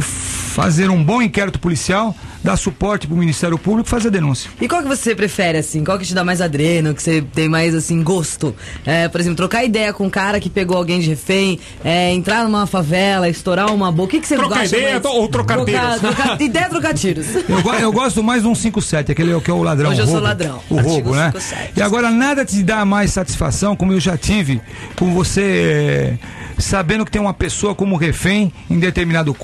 [0.00, 4.50] fazer um bom inquérito policial, dar suporte pro Ministério Público fazer a denúncia.
[4.60, 5.84] E qual que você prefere, assim?
[5.84, 8.54] Qual que te dá mais adreno, que você tem mais, assim, gosto?
[8.86, 12.44] É, por exemplo, trocar ideia com um cara que pegou alguém de refém, é, entrar
[12.44, 14.04] numa favela, estourar uma boca.
[14.04, 15.04] O que, que você Trocar gosta ideia mais?
[15.04, 16.00] ou trocar Trocar- tiros?
[16.00, 17.26] trocar- Ideia é trocar tiros.
[17.34, 19.90] Eu, eu gosto mais de um 57, aquele que é o ladrão.
[19.90, 20.60] Hoje o eu sou roubo, ladrão.
[20.70, 21.26] O roubo, né?
[21.32, 21.72] 57.
[21.76, 24.60] E agora nada te dá mais satisfação, como eu já tive,
[24.96, 26.14] com você eh,
[26.58, 29.34] sabendo que tem uma pessoa como refém em determinado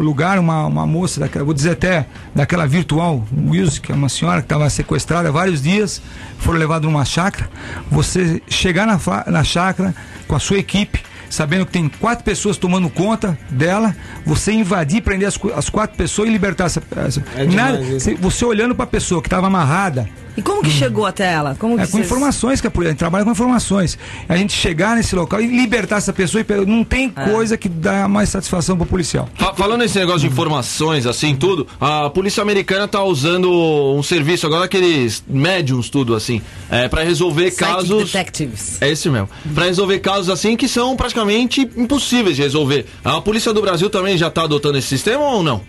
[0.00, 2.06] lugar, uma, uma moça, daquela, vou dizer até
[2.44, 6.02] daquela virtual music, é uma senhora que estava sequestrada há vários dias,
[6.38, 7.48] foram levados numa chácara.
[7.90, 9.94] Você chegar na, na chácara
[10.28, 15.26] com a sua equipe, sabendo que tem quatro pessoas tomando conta dela, você invadir, prender
[15.26, 16.82] as, as quatro pessoas e libertar essa.
[16.96, 20.06] essa É demais nada, você olhando para a pessoa que estava amarrada.
[20.36, 21.54] E como que chegou até ela?
[21.58, 23.96] Como É com você- informações que a polícia a gente trabalha com informações.
[24.28, 27.28] A gente chegar nesse local e libertar essa pessoa e não tem É.
[27.30, 29.28] coisa que dá mais satisfação pro policial.
[29.34, 33.50] Fa- Falando nesse negócio de informações, assim, tudo, a polícia americana tá usando
[33.96, 38.04] um serviço agora, aqueles médiums, tudo assim, é, para resolver Psychic casos.
[38.12, 38.82] Detectives.
[38.82, 39.28] É esse mesmo.
[39.54, 42.86] Pra resolver casos assim que são praticamente impossíveis de resolver.
[43.04, 45.60] A polícia do Brasil também já tá adotando esse sistema ou não?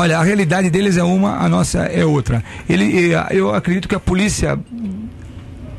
[0.00, 2.42] Olha, a realidade deles é uma, a nossa é outra.
[2.66, 4.58] Ele, eh, eu acredito que a polícia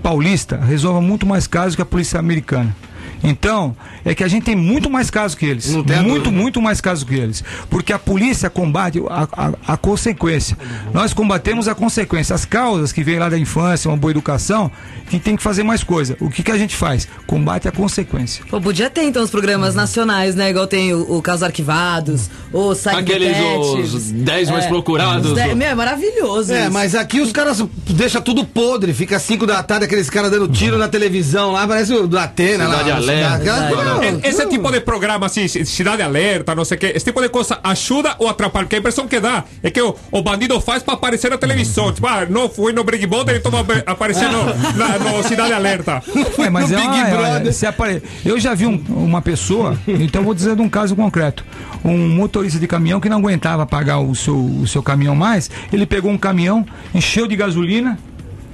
[0.04, 2.76] paulista resolva muito mais casos que a polícia americana.
[3.24, 5.68] Então, é que a gente tem muito mais casos que eles.
[5.70, 6.32] Muito, dúvida.
[6.32, 7.44] muito mais casos que eles.
[7.70, 10.58] Porque a polícia combate a, a- a consequência.
[10.94, 12.34] Nós combatemos a consequência.
[12.36, 14.72] As causas que vêm lá da infância, uma boa educação,
[15.10, 16.18] que tem que fazer mais coisa.
[16.20, 17.08] O que, que a gente faz?
[17.28, 18.44] Combate a consequência.
[18.50, 20.50] Pô, podia ter então os programas nacionais, né?
[20.50, 23.94] Igual tem o, o Casos Arquivados, o Psychic Aqueles, Detectives.
[23.94, 25.28] os 10 mais procurados.
[25.28, 26.54] os dez- Meu, é maravilhoso.
[26.54, 26.72] É, isso.
[26.72, 28.94] mas aqui os caras deixam tudo podre.
[28.94, 32.66] Fica 5 da tarde, aqueles caras dando tiro na televisão lá, parece o do Atena
[32.66, 33.00] Cidade lá.
[33.12, 33.84] Alerta.
[33.86, 37.22] Não, E- Esse tipo de programa, assim, Cidade Alerta, não sei o que, esse tipo
[37.22, 38.66] de coisa ajuda ou atrapalha?
[38.66, 41.92] Porque a impressão que dá é que o, o bandido faz pra aparecer na televisão.
[41.92, 44.44] Tipo, ah, não fui no Big Brother, ele toma aparecer no,
[44.78, 46.02] na, no Cidade Alerta.
[46.38, 47.54] É, mas No é Big é, Brother.
[47.54, 51.44] se apare- Eu já vi um- uma pessoa, então vou dizer de um caso concreto.
[51.84, 55.86] Um motorista de caminhão que não aguentava pagar o seu, o seu caminhão mais, ele
[55.86, 57.98] pegou um caminhão, encheu de gasolina.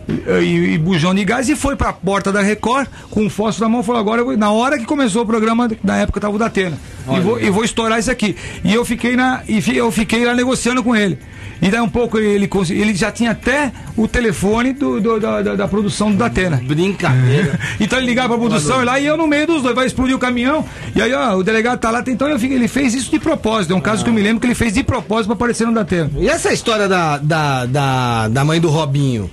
[0.07, 3.71] E, e- bujão de gás e foi pra porta da Record com um fósforo na
[3.73, 6.39] mão e falou: Agora, vou- na hora que começou o programa, na época tava o
[6.39, 6.77] da Atena,
[7.13, 8.35] e vou, e vou estourar isso aqui.
[8.63, 11.17] E eu fiquei, na, e fi- eu fiquei lá negociando com ele.
[11.59, 15.55] E daí um pouco ele, ele já tinha até o telefone do, do- da, da-
[15.55, 16.61] da produção do Datena.
[16.63, 17.59] Brincadeira.
[17.81, 20.15] Então ele ligava pra produção e lá e eu no meio dos dois, vai explodir
[20.15, 20.63] o caminhão.
[20.95, 23.73] E aí, ó, o delegado tá lá, então eu fico, ele fez isso de propósito.
[23.73, 25.73] É um caso que eu me lembro que ele fez de propósito pra aparecer no
[25.73, 26.11] Datena.
[26.17, 29.29] E essa história da, da, da, da mãe do Robinho?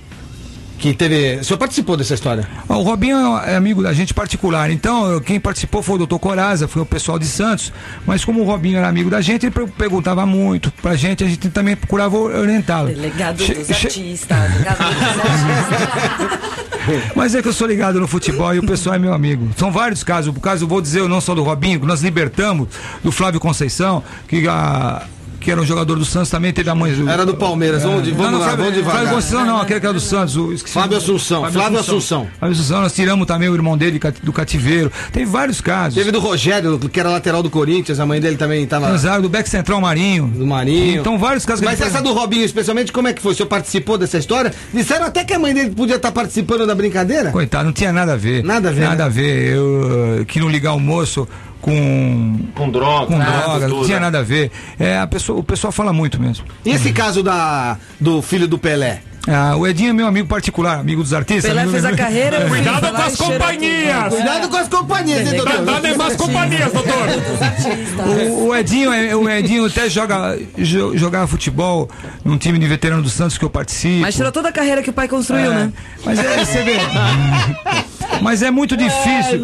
[0.77, 1.37] Que teve.
[1.39, 2.47] O senhor participou dessa história?
[2.67, 6.67] O Robinho é amigo da gente particular, então eu- quem participou foi o doutor Coraza,
[6.67, 7.71] foi o pessoal de Santos,
[8.05, 11.27] mas como o Robinho era amigo da gente, ele per- perguntava muito pra gente, a
[11.27, 12.89] gente também procurava orientá-lo.
[12.89, 14.51] Delegado Che- dos artistas.
[14.51, 16.55] Delegado dos artistas.
[17.15, 19.49] Mas é que eu sou ligado no futebol e o pessoal é meu amigo.
[19.57, 20.35] São vários casos.
[20.35, 22.67] O caso, eu vou dizer, não só do Robinho, que nós libertamos
[23.03, 25.01] do Flávio Conceição, que, a,
[25.45, 26.91] que era um jogador do Santos também, teve a mãe.
[27.07, 29.21] Era do Palmeiras, vamos de- vamos não, lá, Flávio, vamos devagar.
[29.21, 30.35] Flávio não, aquele que era do Santos.
[30.35, 30.97] o- esqueci Flávio.
[30.97, 32.27] Assunção, Flávio Assunção.
[32.39, 34.91] Flávio Assunção, nós tiramos também o irmão dele do cativeiro.
[35.11, 35.93] Teve vários casos.
[35.93, 38.91] Teve do Rogério, que era lateral do Corinthians, a mãe dele também tava.
[38.95, 40.27] Exato, do Beck Central Marinho.
[40.27, 40.99] Do Marinho.
[41.01, 43.33] Então, vários casos Mas essa do Robinho, especialmente, como é que foi?
[43.33, 44.51] O senhor participou dessa história?
[44.73, 47.29] Disseram até que a mãe dele podia estar participando da brincadeira?
[47.29, 48.43] Coitado, não tinha nada a ver.
[48.43, 49.03] Nada a ver, Nada né?
[49.03, 49.53] a ver.
[49.53, 51.27] Eu uh, que não ligar o moço
[51.65, 52.37] com.
[52.53, 53.07] Com droga.
[53.07, 54.51] Com né, droga, não tinha nada a ver.
[54.79, 56.45] É, a pessoa, o pessoal fala muito mesmo.
[56.63, 59.01] E esse caso da, do filho do Pelé?
[59.27, 61.45] Ah, o Edinho é meu amigo particular, amigo dos artistas.
[61.45, 62.37] Pelé amigo- fez a carreira.
[62.37, 62.47] É.
[62.47, 64.13] Cuidado com as companhias.
[64.13, 65.65] Cuidado com as companhias, hein, Tá doutor?
[65.81, 68.05] dando mais companhias, doutor.
[68.29, 71.89] O, o Edinho, é- o Edinho até joga, jo- jogava futebol
[72.23, 74.01] num time de veterano do Santos que eu participo.
[74.01, 75.73] Mas tirou toda a carreira que o pai construiu, É, né?
[76.05, 76.75] Mas é, você vê.
[78.21, 79.41] Mas é muito difícil.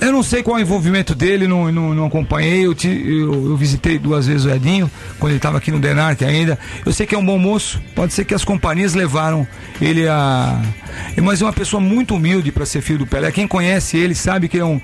[0.00, 2.64] Eu não sei qual é o envolvimento dele, não, não, não acompanhei.
[2.66, 6.22] Eu, ti- eu- eu visitei duas vezes o Edinho, quando ele estava aqui no Denarc
[6.24, 6.58] ainda.
[6.86, 9.46] Eu sei que é um bom moço, pode ser que as companhias levaram
[9.80, 10.60] ele a.
[11.22, 13.30] Mas é uma pessoa muito humilde para ser filho do Pelé.
[13.32, 14.80] Quem conhece ele sabe que é um.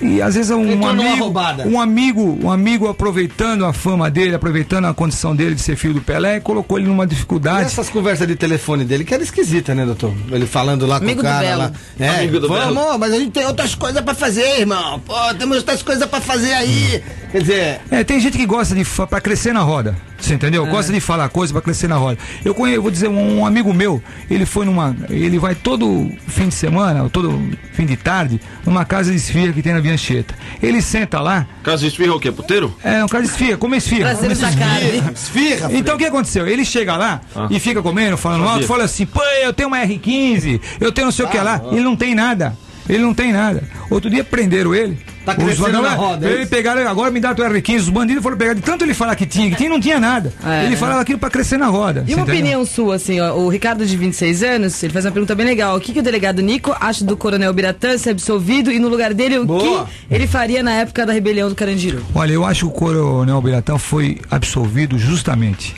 [0.00, 1.32] E às vezes é um Entrou amigo,
[1.66, 5.94] um amigo, um amigo aproveitando a fama dele, aproveitando a condição dele de ser filho
[5.94, 7.66] do Pelé, colocou ele numa E dificuldade.
[7.66, 10.12] essas conversas de telefone dele, que era esquisita, né, doutor?
[10.30, 11.58] Ele falando lá Amigo com o do cara Belo.
[11.60, 11.72] lá.
[11.98, 12.80] É, Amigo do falou, Belo.
[12.80, 15.00] amor, mas a gente tem outras coisas pra fazer, irmão.
[15.00, 17.02] Pô, temos outras coisas pra fazer aí.
[17.32, 19.96] Quer dizer, É, tem gente que gosta de pra crescer na roda.
[20.18, 20.66] Você entendeu?
[20.66, 22.16] Gosta de falar coisa pra crescer na roda.
[22.42, 24.96] Eu conheço, vou dizer, um, um amigo meu, ele foi numa.
[25.10, 27.38] Ele vai todo fim de semana, ou todo
[27.72, 30.34] fim de tarde, numa casa de esfirra que tem na Biancheta.
[30.62, 32.32] Ele senta lá, Caso de esfirra o quê?
[32.32, 32.74] Puteiro?
[32.82, 34.10] é um casa de esfirra, come esfirra.
[34.10, 35.12] Prazer come essa carne.
[35.14, 35.72] esfirra.
[35.72, 36.46] Então o que aconteceu?
[36.46, 37.20] Ele chega lá
[37.50, 38.54] e fica comendo, falando Sabia.
[38.54, 41.62] alto, fala assim, pô, eu tenho uma R15, eu tenho não sei o que lá.
[41.70, 42.56] Ele não tem nada.
[42.88, 43.64] Ele não tem nada.
[43.90, 44.98] Outro dia prenderam ele.
[45.26, 46.50] Tá crescendo na roda, é Ele isso?
[46.50, 47.76] pegaram, agora me dá tua R15.
[47.80, 50.32] Os bandidos foram pegar de tanto ele falar que tinha, que tinha, não tinha nada.
[50.46, 50.66] É.
[50.66, 52.04] Ele falava aquilo pra crescer na roda.
[52.06, 52.34] E uma entendeu?
[52.40, 55.76] opinião sua, assim, ó, o Ricardo de 26 anos, ele faz uma pergunta bem legal.
[55.76, 59.12] O que, que o delegado Nico acha do coronel Biratã ser absolvido e no lugar
[59.12, 59.84] dele, o Boa.
[60.08, 62.00] que ele faria na época da rebelião do Carandiru?
[62.14, 65.74] Olha, eu acho que o coronel Biratã foi absolvido justamente.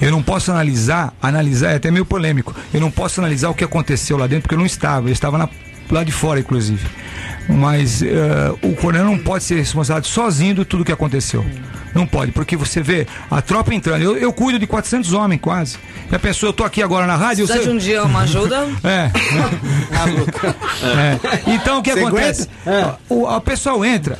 [0.00, 2.54] Eu não posso analisar, analisar é até meio polêmico.
[2.72, 5.08] Eu não posso analisar o que aconteceu lá dentro porque eu não estava.
[5.08, 5.48] Eu estava na-
[5.90, 6.86] lá de fora, inclusive.
[7.48, 11.44] Mas eh, o coronel não pode ser responsável sozinho de tudo que aconteceu.
[11.94, 14.02] Não pode, porque você vê a tropa entrando.
[14.02, 15.78] Eu, eu cuido de 400 homens quase.
[16.10, 17.46] Já pensou, eu tô aqui agora na rádio.
[17.46, 18.66] Precisa de você- um dia uma ajuda?
[18.84, 19.10] é.
[20.84, 21.54] É.
[21.54, 22.48] Então o que Você acontece?
[22.66, 22.98] aguenta?
[23.08, 24.18] O, o pessoal entra,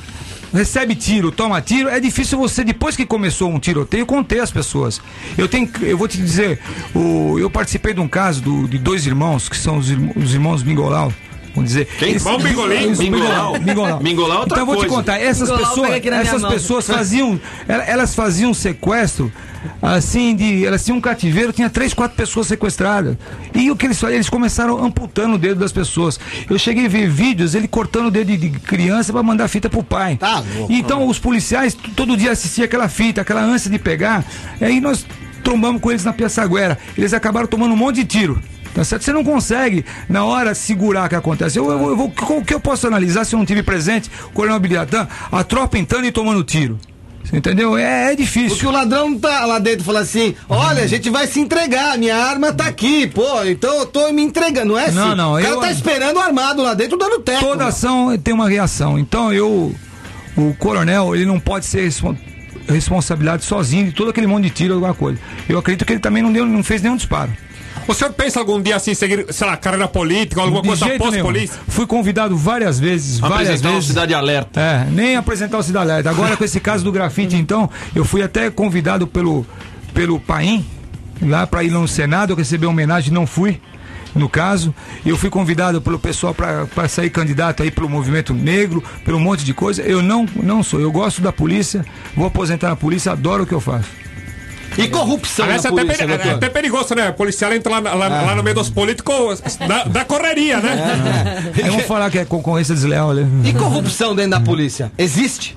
[0.52, 1.88] recebe tiro, toma tiro.
[1.88, 5.00] É difícil você, depois que começou um tiroteio, conter as pessoas.
[5.36, 6.58] Eu tenho, eu vou te dizer,
[6.94, 10.62] o, eu participei de um caso do- de dois irmãos, que são os, os irmãos
[10.62, 11.12] Bingolau.
[11.58, 11.86] Vamos dizer.
[11.98, 12.10] Quem?
[12.10, 12.94] Eles- Irmão Bingolim?
[12.94, 13.58] Bingolau.
[13.58, 13.98] Bingolau.
[13.98, 14.94] Bingolau outra Então eu vou te coisa.
[14.94, 16.50] contar, essas Bingolau pessoas, essas mão.
[16.50, 19.30] pessoas faziam, el- elas faziam sequestro
[19.82, 23.16] assim de, elas tinham um cativeiro, tinha três, quatro pessoas sequestradas.
[23.54, 26.18] E o que eles faziam, eles começaram amputando o dedo das pessoas.
[26.48, 29.82] Eu cheguei a ver vídeos ele cortando o dedo de, criança para mandar fita pro
[29.82, 30.16] pai.
[30.16, 30.72] Tá louco.
[30.72, 34.24] Então os policiais todo dia assistiam aquela fita, aquela ânsia de pegar.
[34.60, 35.04] Aí nós
[35.42, 36.78] trombamos com eles na Piaçaguera.
[36.96, 38.40] Eles acabaram tomando um monte de tiro.
[38.78, 39.02] Tá certo?
[39.04, 41.58] Você não consegue, na hora, segurar o que acontece.
[41.58, 44.60] Eu, eu, eu o que eu posso analisar se eu não tive presente, o Coronel
[44.60, 46.78] Bilhatã, a tropa entrando e tomando tiro.
[47.24, 47.76] Você entendeu?
[47.76, 48.50] É, é difícil.
[48.50, 51.98] Porque o ladrão tá lá dentro e fala assim: olha, a gente vai se entregar,
[51.98, 54.94] minha arma tá aqui, pô, então eu tô me entregando, não é assim?
[54.94, 57.40] Não, não, O cara eu- tá esperando armado lá dentro dando teco.
[57.40, 58.96] Toda ação tem uma reação.
[58.96, 59.74] Então eu.
[60.36, 62.14] O coronel, ele não pode ser respon-
[62.68, 65.18] responsabilidade sozinho de todo aquele monte de tiro, alguma coisa.
[65.48, 67.32] Eu acredito que ele também não, deu, não fez nenhum disparo.
[67.88, 71.10] O senhor pensa algum dia assim, seguir, sei lá, carreira política, alguma De coisa jeito
[71.10, 71.24] nenhum.
[71.24, 71.58] pós-polícia?
[71.68, 73.88] Fui convidado várias vezes, várias Apresentar o vezes.
[73.88, 74.60] Cidade Alerta.
[74.60, 76.10] É, nem apresentar o Cidade Alerta.
[76.10, 79.46] Agora com esse caso do grafite, então, eu fui até convidado pelo,
[79.94, 80.66] pelo Paim,
[81.22, 83.58] lá para ir no Senado, eu recebi uma homenagem, não fui.
[84.14, 84.74] No caso,
[85.04, 89.54] eu fui convidado pelo pessoal para sair candidato aí pelo movimento negro, pelo monte de
[89.54, 89.82] coisa.
[89.82, 90.80] Eu não, não sou.
[90.80, 91.84] Eu gosto da polícia,
[92.14, 93.88] vou aposentar na polícia, adoro o que eu faço.
[94.76, 97.08] E corrupção Aliás, na é até, polícia, peri- é até perigoso, né?
[97.08, 101.52] O policial entra lá, lá, lá no meio dos políticos da, da correria, né?
[101.56, 103.26] Aí vamos falar que é concorrência desleal, né?
[103.44, 104.92] E corrupção dentro da polícia?
[104.98, 105.56] Existe?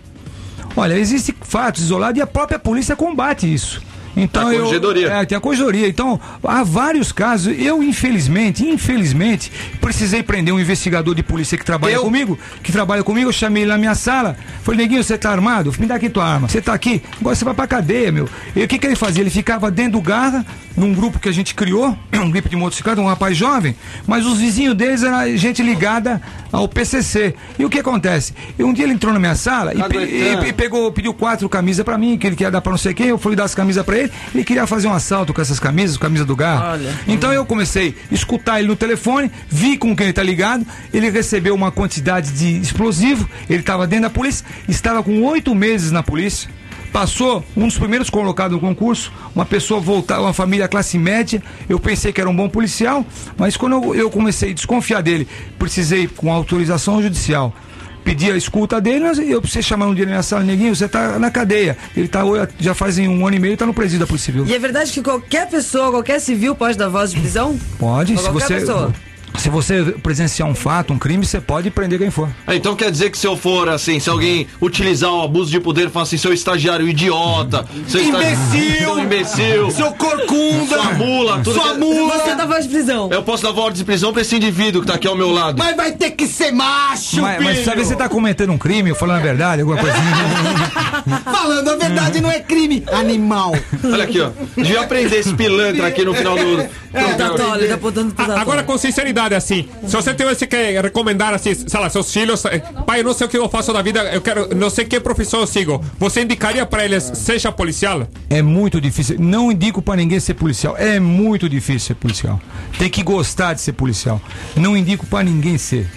[0.76, 3.82] Olha, existem fatos isolados e a própria polícia combate isso.
[4.16, 5.08] Então A eu, corregedoria.
[5.08, 5.88] É, tem a corregedoria.
[5.88, 7.54] Então, há vários casos.
[7.58, 12.02] Eu, infelizmente, infelizmente, precisei prender um investigador de polícia que trabalha Eu?
[12.04, 14.36] comigo, que trabalha comigo, eu chamei ele na minha sala.
[14.64, 15.74] Falei, neguinho, você tá armado?
[15.80, 16.48] Me dá aqui tua arma.
[16.48, 17.02] Você tá aqui?
[17.20, 18.28] Agora você vai pra cadeia, meu.
[18.56, 19.22] E o que que ele fazia?
[19.24, 20.46] Ele ficava dentro do garra,
[20.76, 24.40] num grupo que a gente criou, um grupo de motocicleta, um rapaz jovem, mas os
[24.40, 27.34] vizinhos deles eram gente ligada ao PCC.
[27.58, 28.34] E o que acontece?
[28.60, 31.48] E um dia ele entrou na minha sala e, pe- e- e pegou, pediu quatro
[31.48, 33.56] camisas pra mim, que ele queria dar pra não sei quem, eu fui dar as
[33.56, 34.01] camisas pra ele,
[34.34, 36.72] ele queria fazer um assalto com essas camisas, camisa do garra.
[36.72, 37.00] Olha.
[37.08, 41.10] Então eu comecei a escutar ele no telefone, vi com quem ele tá ligado, ele
[41.10, 46.02] recebeu uma quantidade de explosivo, ele estava dentro da polícia, estava com oito meses na
[46.02, 46.50] polícia.
[46.92, 51.42] Passou um dos primeiros colocados no concurso, uma pessoa voltar, uma família classe média.
[51.70, 53.06] Eu pensei que era um bom policial,
[53.38, 55.26] mas quando eu, eu comecei a desconfiar dele,
[55.58, 57.56] precisei com autorização judicial
[58.04, 61.18] pedir a escuta dele, mas eu você chamar um dia na sala, neguinho, você tá
[61.20, 61.78] na cadeia.
[61.96, 62.22] Ele tá
[62.60, 64.46] já faz um ano e meio, tá no presídio da Polícia Civil.
[64.46, 67.58] E é verdade que qualquer pessoa, qualquer civil pode dar voz de prisão?
[67.80, 68.54] Pode, Pra se qualquer você.
[68.60, 68.94] pessoa.
[69.38, 72.30] Se você presenciar um fato, um crime, você pode prender quem for.
[72.46, 75.60] É, então quer dizer que se eu for assim, se alguém utilizar o abuso de
[75.60, 78.78] poder, falar assim, seu estagiário idiota, seu Imbecil!
[78.78, 80.68] seu imbecil, Seu corcunda!
[80.82, 82.20] sua mula, tudo Sua que- mula!
[82.20, 83.10] Você dá voz de prisão.
[83.12, 85.58] Eu posso dar voz de prisão pra esse indivíduo que tá aqui ao meu lado.
[85.58, 88.96] Mas vai ter que ser macho, Mas, mas sabe, você tá cometendo um crime, ou
[88.96, 90.02] falando a verdade, alguma coisinha.
[91.32, 93.54] Falando a verdade não é crime, animal!
[93.84, 94.30] Olha aqui, ó.
[94.56, 96.42] Devia aprender esse pilantra aqui no final do.
[96.44, 96.70] Ele
[97.18, 98.14] tá ele tá apontando.
[98.38, 102.60] Agora, com sinceridade, assim, se você tivesse que recomendar, assim, sei lá, seus filhos, eh,
[102.86, 105.00] pai, eu não sei o que eu faço da vida, eu quero, não sei que
[105.00, 108.08] profissão eu sigo, você indicaria pra eles, seja policial?
[108.30, 109.18] É muito difícil.
[109.20, 110.76] Não indico pra ninguém ser policial.
[110.78, 112.40] É muito difícil ser policial.
[112.78, 114.22] Tem que gostar de ser policial.
[114.56, 115.88] Não indico pra ninguém ser.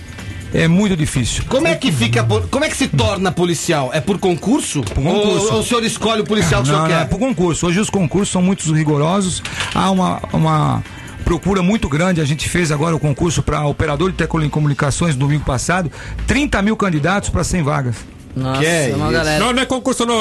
[0.52, 1.42] É muito difícil.
[1.48, 3.90] Como é que fica, como é que se torna policial?
[3.92, 4.82] É por concurso?
[4.82, 5.46] Por concurso.
[5.48, 7.08] Ou, ou o senhor escolhe o policial que o Não, senhor não, é quer?
[7.08, 7.66] por concurso.
[7.66, 9.42] Hoje os concursos são muito rigorosos.
[9.74, 10.84] Há uma, uma
[11.24, 12.20] procura muito grande.
[12.20, 15.90] A gente fez agora o concurso para operador de telecomunicações no domingo passado.
[16.26, 18.13] 30 mil candidatos para 100 vagas.
[18.36, 19.12] Nossa, Que é uma isso?
[19.12, 19.44] galera.
[19.44, 20.18] Não, não é concurso, não.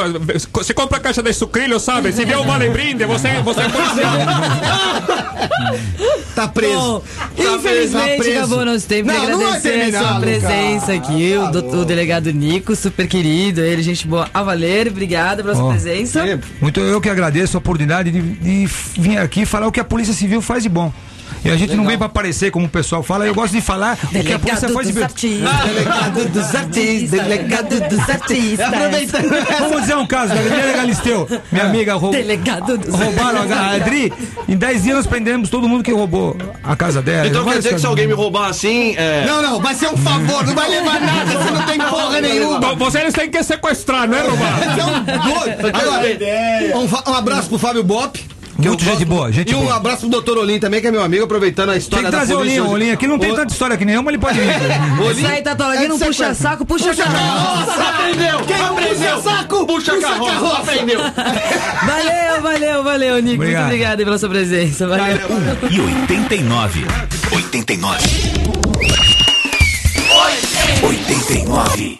[0.53, 2.11] Você compra a caixa de sucrilho, sabe?
[2.11, 4.13] Se vier um vale brinde, você, você é policial.
[6.35, 6.73] Tá preso.
[6.73, 7.03] Bom,
[7.35, 8.37] Tá infelizmente preso.
[8.39, 9.07] acabou nosso tempo.
[9.07, 13.61] Não, Queria não agradecer a sua presença aqui, o, do- o delegado Nico, super querido,
[13.61, 14.87] ele, gente boa a valer.
[14.87, 16.23] Obrigada pela sua presença.
[16.59, 18.65] Muito eu que agradeço a oportunidade de, de
[18.97, 20.91] vir aqui falar o que a Polícia Civil faz de bom.
[21.45, 23.97] E a gente não vem pra aparecer como o pessoal fala, eu gosto de falar
[24.01, 25.65] o que a polícia Delegado faz de artistas.
[25.65, 28.67] Delegado dos artistas, delegado dos artistas.
[28.67, 29.29] Aproveitando
[29.59, 32.11] Vamos dizer um caso da Adriana Galisteu, minha amiga roubou.
[32.11, 34.13] Delegado dos Roubaram a Adri.
[34.47, 37.27] Em 10 dias nós prendemos todo mundo que roubou a casa dela.
[37.27, 39.25] Então quer dizer que se alguém me roubar assim, é.
[39.25, 42.75] Não, não, vai ser um favor, não vai levar nada, você não tem porra nenhuma.
[42.75, 45.67] Vocês têm que sequestrar, não é doido.
[45.73, 48.23] Agora, um, um abraço pro Fábio Bop.
[48.61, 49.75] Que Muito gente boa, gente E um boa.
[49.75, 52.17] abraço pro doutor Olim também, que é meu amigo, aproveitando a Tem história que da
[52.17, 52.61] trazer o polícia.
[52.61, 54.47] Olinho, o Olinho aqui não tem O- tanta história que mas ele pode vir.
[55.17, 57.71] Isso aí, Tató, aqui É não puxa saco, puxa Puxa carroça.
[57.71, 57.89] carroça!
[57.89, 58.39] Aprendeu!
[58.45, 58.95] Quem não Aprendeu!
[59.17, 59.65] puxa saco?
[59.65, 60.57] Puxa carroça!
[60.57, 60.99] Aprendeu!
[61.85, 63.35] Valeu, valeu, valeu, Nico.
[63.35, 63.61] Obrigado.
[63.63, 64.87] Muito obrigado pela sua presença.
[64.87, 65.17] Valeu.
[65.69, 66.85] E 89.
[67.31, 68.07] 89.
[70.83, 71.99] 89.